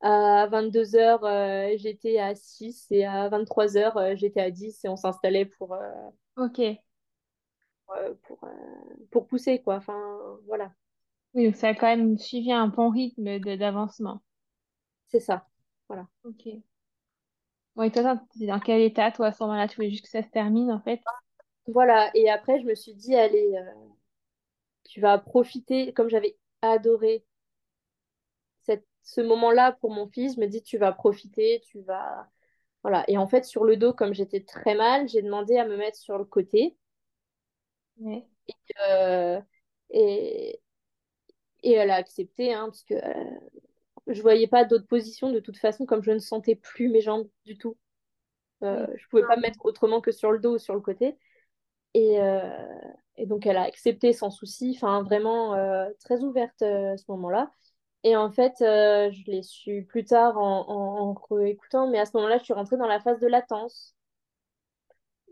[0.00, 5.76] À 22h, j'étais à 6 et à 23h, j'étais à 10 et on s'installait pour.
[6.36, 6.60] Ok.
[7.90, 8.48] Euh, pour, euh,
[9.10, 9.76] pour pousser, quoi.
[9.76, 9.96] Enfin,
[10.46, 10.72] voilà.
[11.34, 14.22] Oui, donc ça a quand même suivi un bon rythme d'avancement.
[15.08, 15.46] C'est ça,
[15.88, 16.06] voilà.
[16.24, 16.48] Ok.
[17.76, 19.68] Bon, et toi, t'es dans quel état, toi, à ce moment-là?
[19.68, 21.00] Tu voulais juste que ça se termine, en fait?
[21.68, 23.72] Voilà, et après, je me suis dit, allez, euh,
[24.84, 27.24] tu vas profiter, comme j'avais adoré
[28.62, 32.28] cette, ce moment-là pour mon fils, je me dis, tu vas profiter, tu vas...
[32.82, 35.76] Voilà, et en fait, sur le dos, comme j'étais très mal, j'ai demandé à me
[35.76, 36.76] mettre sur le côté.
[38.88, 39.40] Euh,
[39.90, 40.60] et,
[41.62, 43.38] et, elle a accepté, hein, parce que euh,
[44.08, 47.28] je voyais pas d'autre position de toute façon, comme je ne sentais plus mes jambes
[47.44, 47.76] du tout.
[48.64, 51.18] Euh, Je pouvais pas me mettre autrement que sur le dos ou sur le côté.
[51.94, 52.68] Et, euh,
[53.16, 55.54] et donc, elle a accepté sans souci, enfin, vraiment
[56.00, 57.50] très ouverte à ce moment-là.
[58.04, 62.12] Et en fait, je l'ai su plus tard en, en, en écoutant, mais à ce
[62.16, 63.96] moment-là, je suis rentrée dans la phase de latence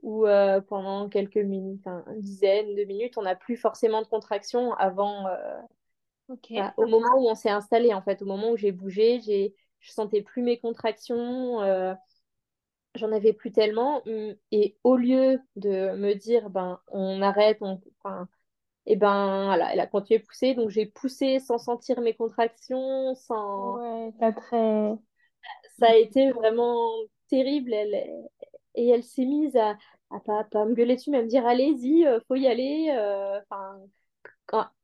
[0.02, 4.74] où euh, pendant quelques minutes, une dizaine de minutes, on n'a plus forcément de contraction
[4.74, 5.60] avant, euh,
[6.54, 9.54] bah, au moment où on s'est installé, en fait, au moment où j'ai bougé, j'ai,
[9.80, 11.94] je sentais plus mes contractions, euh,
[12.94, 14.02] j'en avais plus tellement.
[14.06, 17.80] Mm, et au lieu de me dire, ben, on arrête, on,
[18.86, 23.14] et ben, voilà, elle a continué de pousser, donc j'ai poussé sans sentir mes contractions,
[23.14, 23.76] sans...
[23.78, 24.92] Ouais, pas très...
[25.78, 26.88] Ça a été vraiment
[27.28, 27.72] terrible.
[27.72, 27.94] Elle,
[28.74, 29.76] et elle s'est mise à,
[30.10, 32.94] à pas, pas me gueuler dessus, mais à me dire allez-y, euh, faut y aller.
[32.96, 33.80] Euh, enfin,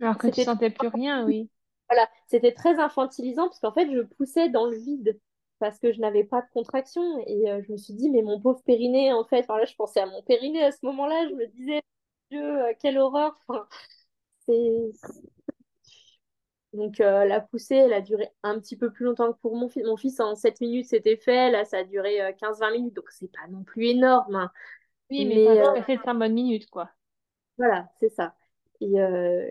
[0.01, 1.51] Alors que tu sentais plus rien, oui.
[1.89, 5.19] Voilà, c'était très infantilisant parce qu'en fait, je poussais dans le vide
[5.61, 7.03] parce que je n'avais pas de contraction.
[7.27, 9.77] Et euh, je me suis dit, mais mon pauvre périnée, en fait, enfin, là, je
[9.77, 11.83] pensais à mon périnée à ce moment-là, je me disais,
[12.31, 12.43] Dieu,
[12.81, 13.39] quelle horreur.
[13.49, 13.67] Enfin,
[14.47, 14.93] c'est
[16.73, 19.69] donc euh, la poussée, elle a duré un petit peu plus longtemps que pour mon
[19.69, 19.85] fils.
[19.85, 21.51] Mon fils, en 7 minutes, c'était fait.
[21.51, 22.95] Là, ça a duré 15-20 euh, minutes.
[22.95, 24.37] Donc, c'est pas non plus énorme.
[24.37, 24.51] Hein.
[25.11, 26.91] Oui, mais, mais a fait 5 bonnes minutes, quoi.
[27.59, 28.35] Voilà, c'est ça.
[28.81, 29.45] Et, euh,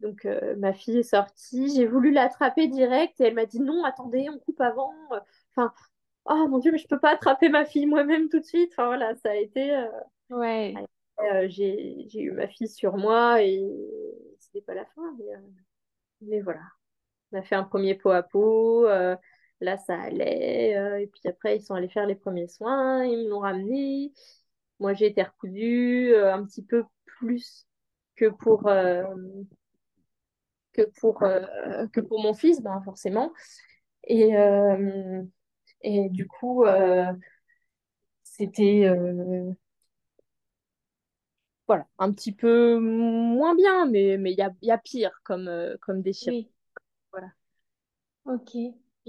[0.00, 0.26] donc,
[0.58, 1.74] ma fille est sortie.
[1.74, 4.94] J'ai voulu l'attraper direct et elle m'a dit non, attendez, on coupe avant.
[5.54, 5.72] Enfin,
[6.26, 8.72] oh mon Dieu, mais je peux pas attraper ma fille moi-même tout de suite.
[8.72, 9.84] Enfin, voilà, ça a été.
[10.30, 10.74] Ouais.
[11.48, 13.62] j'ai eu ma fille sur moi et
[14.38, 15.16] c'était pas la fin.
[15.18, 15.34] Mais,
[16.22, 16.62] mais voilà,
[17.32, 18.86] on a fait un premier pot à pot.
[18.86, 19.16] Euh,
[19.60, 20.76] là, ça allait.
[20.76, 23.04] Euh, et puis après, ils sont allés faire les premiers soins.
[23.04, 24.12] Ils me l'ont ramené.
[24.78, 27.66] Moi, j'ai été recousue euh, un petit peu plus
[28.16, 28.64] que pour,
[30.72, 33.32] que pour, que pour mon fils, ben, forcément.
[34.04, 34.32] Et,
[35.82, 36.64] et du coup,
[38.22, 38.86] c'était
[41.70, 45.76] voilà, un petit peu moins bien, mais il y a, y a, pire comme, euh,
[45.80, 46.34] comme déchirure.
[46.34, 46.50] Oui.
[47.12, 47.28] Voilà.
[48.24, 48.56] Ok.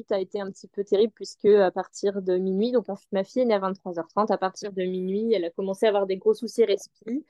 [0.07, 3.41] Ça a été un petit peu terrible puisque à partir de minuit, donc ma fille
[3.41, 6.35] est née à 23h30, à partir de minuit, elle a commencé à avoir des gros
[6.35, 7.25] soucis respiratoires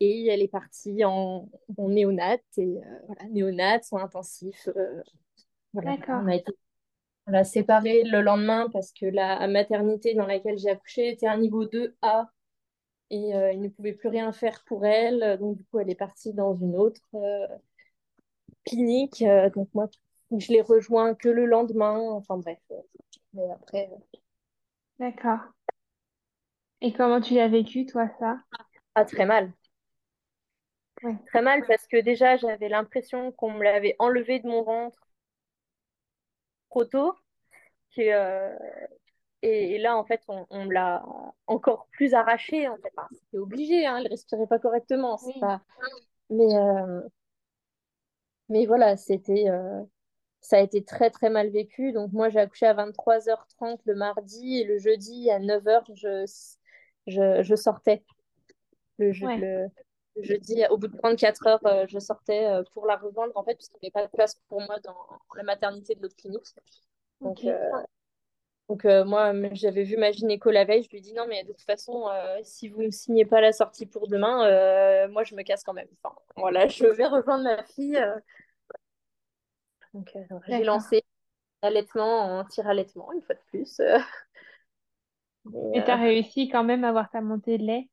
[0.00, 1.48] et elle est partie en,
[1.78, 4.68] en néonate et euh, voilà, néonate, soins intensifs.
[4.76, 5.02] Euh,
[5.72, 5.96] voilà.
[5.96, 6.20] D'accord.
[6.24, 6.52] On a été
[7.28, 11.66] voilà, séparés le lendemain parce que la maternité dans laquelle j'ai accouché était un niveau
[11.66, 12.26] 2A
[13.10, 15.38] et euh, il ne pouvait plus rien faire pour elle.
[15.38, 17.46] Donc, du coup, elle est partie dans une autre euh,
[18.64, 19.20] clinique.
[19.22, 19.88] Euh, donc, moi,
[20.36, 21.98] je l'ai rejoint que le lendemain.
[21.98, 22.58] Enfin, bref.
[23.34, 23.90] mais après.
[24.98, 25.40] D'accord.
[26.80, 28.38] Et comment tu l'as vécu, toi, ça?
[28.94, 29.52] Pas très mal.
[31.26, 35.07] Très mal parce que déjà, j'avais l'impression qu'on me l'avait enlevé de mon ventre
[36.70, 37.14] trop tôt.
[37.96, 38.56] Que,
[39.42, 41.04] et, là, en fait, on, on l'a
[41.46, 42.68] encore plus arraché.
[42.68, 42.92] En fait.
[43.12, 45.18] c'était obligé, hein, elle ne respirait pas correctement.
[45.40, 45.62] Pas...
[46.30, 47.00] Mais, euh,
[48.48, 49.82] mais voilà, c'était, euh,
[50.40, 51.92] ça a été très, très mal vécu.
[51.92, 56.24] Donc, moi, j'ai accouché à 23h30 le mardi et le jeudi à 9h, je,
[57.06, 58.04] je, je sortais.
[58.98, 59.12] Le,
[60.22, 63.88] jeudi, au bout de 34 heures, je sortais pour la rejoindre, en fait, puisqu'il n'y
[63.88, 64.96] avait pas de place pour moi dans
[65.36, 66.54] la maternité de l'autre clinique.
[67.20, 67.44] Donc,
[68.68, 71.52] donc moi, j'avais vu ma gynéco la veille, je lui ai dit non, mais de
[71.52, 72.06] toute façon,
[72.42, 75.88] si vous ne signez pas la sortie pour demain, moi, je me casse quand même.
[76.02, 77.98] Enfin, voilà, je vais rejoindre ma fille.
[79.94, 80.12] Donc,
[80.48, 81.02] j'ai lancé
[81.62, 83.80] allaitement en tir-allaitement, une fois de plus.
[85.72, 87.88] Et tu as réussi quand même à avoir ta montée de lait?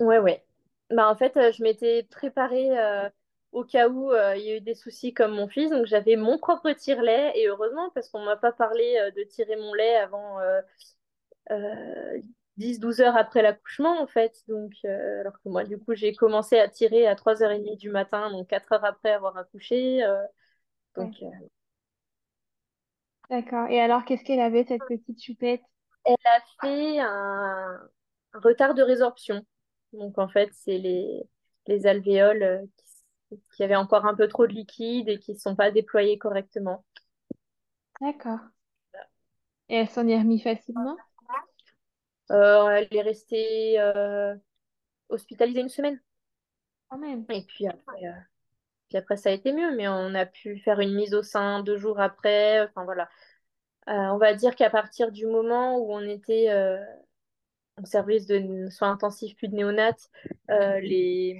[0.00, 0.44] Ouais, ouais.
[0.90, 2.70] Bah, en fait, je m'étais préparée
[3.52, 5.70] au cas où il y a eu des soucis comme mon fils.
[5.70, 7.32] Donc, j'avais mon propre tire-lait.
[7.36, 10.38] Et heureusement, parce qu'on ne m'a pas parlé de tirer mon lait avant
[12.56, 14.42] 10-12 heures après l'accouchement, en fait.
[14.48, 18.48] Donc, alors que moi, du coup, j'ai commencé à tirer à 3h30 du matin, donc
[18.48, 20.02] 4 heures après avoir accouché.
[20.96, 21.14] donc,
[23.30, 23.68] D'accord.
[23.68, 25.60] Et alors, qu'est-ce qu'elle avait, cette petite choupette?
[26.08, 27.80] elle a fait un,
[28.34, 29.44] retard de résorption.
[29.92, 31.22] Donc, en fait, c'est les,
[31.66, 32.68] les alvéoles
[33.28, 36.18] qui, qui avaient encore un peu trop de liquide et qui ne sont pas déployés
[36.18, 36.84] correctement.
[38.00, 38.40] D'accord.
[39.68, 40.96] Et elle s'en est remise facilement?
[42.30, 44.34] Euh, elle est restée euh,
[45.08, 46.00] hospitalisée une semaine.
[46.88, 47.24] Quand même.
[47.30, 48.12] Et puis après, euh,
[48.88, 51.62] puis après, ça a été mieux, mais on a pu faire une mise au sein
[51.62, 52.62] deux jours après.
[52.62, 53.08] Enfin voilà.
[53.86, 56.48] on va dire qu'à partir du moment où on était
[57.78, 59.96] en service de soins intensifs puis de néonat,
[60.48, 61.38] les,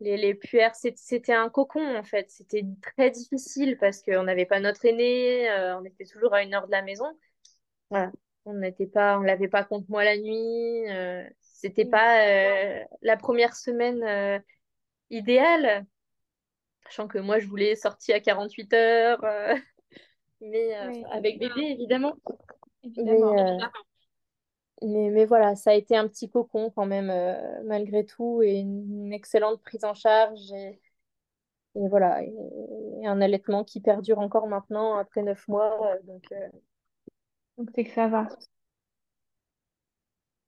[0.00, 2.30] les, les puères, c'était un cocon en fait.
[2.30, 5.48] C'était très difficile parce qu'on n'avait pas notre aîné,
[5.78, 7.06] on était toujours à une heure de la maison.
[7.90, 8.12] Voilà.
[8.46, 10.90] On n'était pas, on l'avait pas contre moi la nuit.
[10.90, 14.38] Euh, c'était pas euh, la première semaine euh,
[15.10, 15.86] idéale.
[16.84, 19.24] Sachant que moi, je voulais sortir à 48 heures,
[20.42, 20.74] mais
[21.10, 22.14] avec bébé, évidemment.
[22.96, 23.18] Mais,
[24.82, 27.12] mais, voilà, ça a été un petit cocon quand même,
[27.64, 30.52] malgré tout, et une, excellente prise en charge.
[30.52, 30.80] Et,
[31.76, 35.96] et voilà, et, un allaitement qui perdure encore maintenant après neuf mois.
[36.04, 36.32] donc,
[37.56, 38.28] donc, c'est que ça va.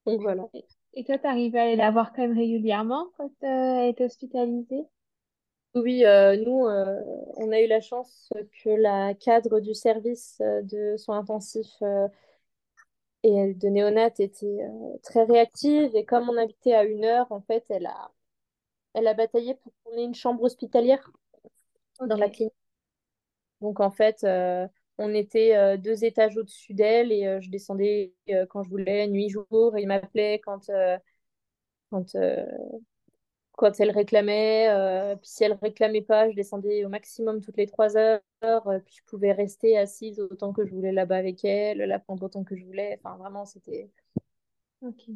[0.06, 0.48] Donc, voilà.
[0.94, 4.00] Et toi, tu arrives à aller la voir quand même régulièrement quand euh, elle est
[4.00, 4.86] hospitalisée?
[5.74, 7.02] Oui, euh, nous, euh,
[7.36, 8.32] on a eu la chance
[8.64, 11.82] que la cadre du service de soins intensifs
[13.26, 14.30] et de néonat était
[15.02, 15.94] très réactive.
[15.94, 18.10] Et comme on habitait à une heure, en fait, elle a,
[18.94, 21.10] elle a bataillé pour qu'on ait une chambre hospitalière
[22.00, 22.54] dans la clinique.
[23.60, 24.24] Donc, en fait,
[24.98, 29.06] on était euh, deux étages au-dessus d'elle et euh, je descendais euh, quand je voulais,
[29.08, 29.76] nuit, jour.
[29.76, 30.70] Et il m'appelait quand,
[31.90, 32.16] quand,
[33.56, 34.68] quand elle réclamait.
[35.20, 38.20] puis si elle réclamait pas, je descendais au maximum toutes les trois heures.
[38.84, 42.44] puis je pouvais rester assise autant que je voulais là-bas avec elle, la prendre autant
[42.44, 42.98] que je voulais.
[43.02, 43.90] Enfin, vraiment, c'était.
[44.82, 45.10] Ok.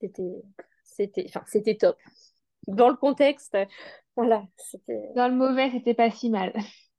[0.00, 0.42] C'était,
[0.84, 1.96] c'était, enfin, c'était top.
[2.66, 3.56] Dans le contexte,
[4.16, 5.12] voilà, c'était.
[5.16, 6.52] Dans le mauvais, c'était pas si mal.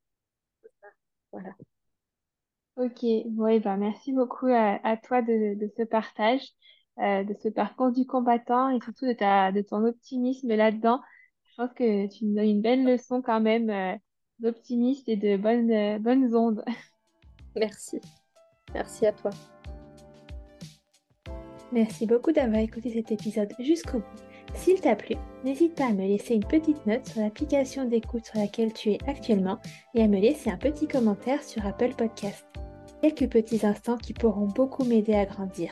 [1.31, 1.55] Voilà.
[2.75, 6.41] Ok, bon, eh ben, merci beaucoup à, toi de, ce partage,
[6.99, 11.01] euh, de ce parcours du combattant et surtout de, ta, de ton optimisme là-dedans.
[11.43, 13.95] Je pense que tu nous donnes une belle leçon quand même euh,
[14.39, 16.63] d'optimisme et de bonnes, euh, bonnes ondes.
[17.55, 17.99] Merci.
[18.73, 19.31] Merci à toi.
[21.71, 24.23] Merci beaucoup d'avoir écouté cet épisode jusqu'au bout.
[24.53, 28.39] S'il t'a plu, n'hésite pas à me laisser une petite note sur l'application d'écoute sur
[28.39, 29.57] laquelle tu es actuellement
[29.95, 32.45] et à me laisser un petit commentaire sur Apple Podcast.
[33.01, 35.71] Quelques petits instants qui pourront beaucoup m'aider à grandir.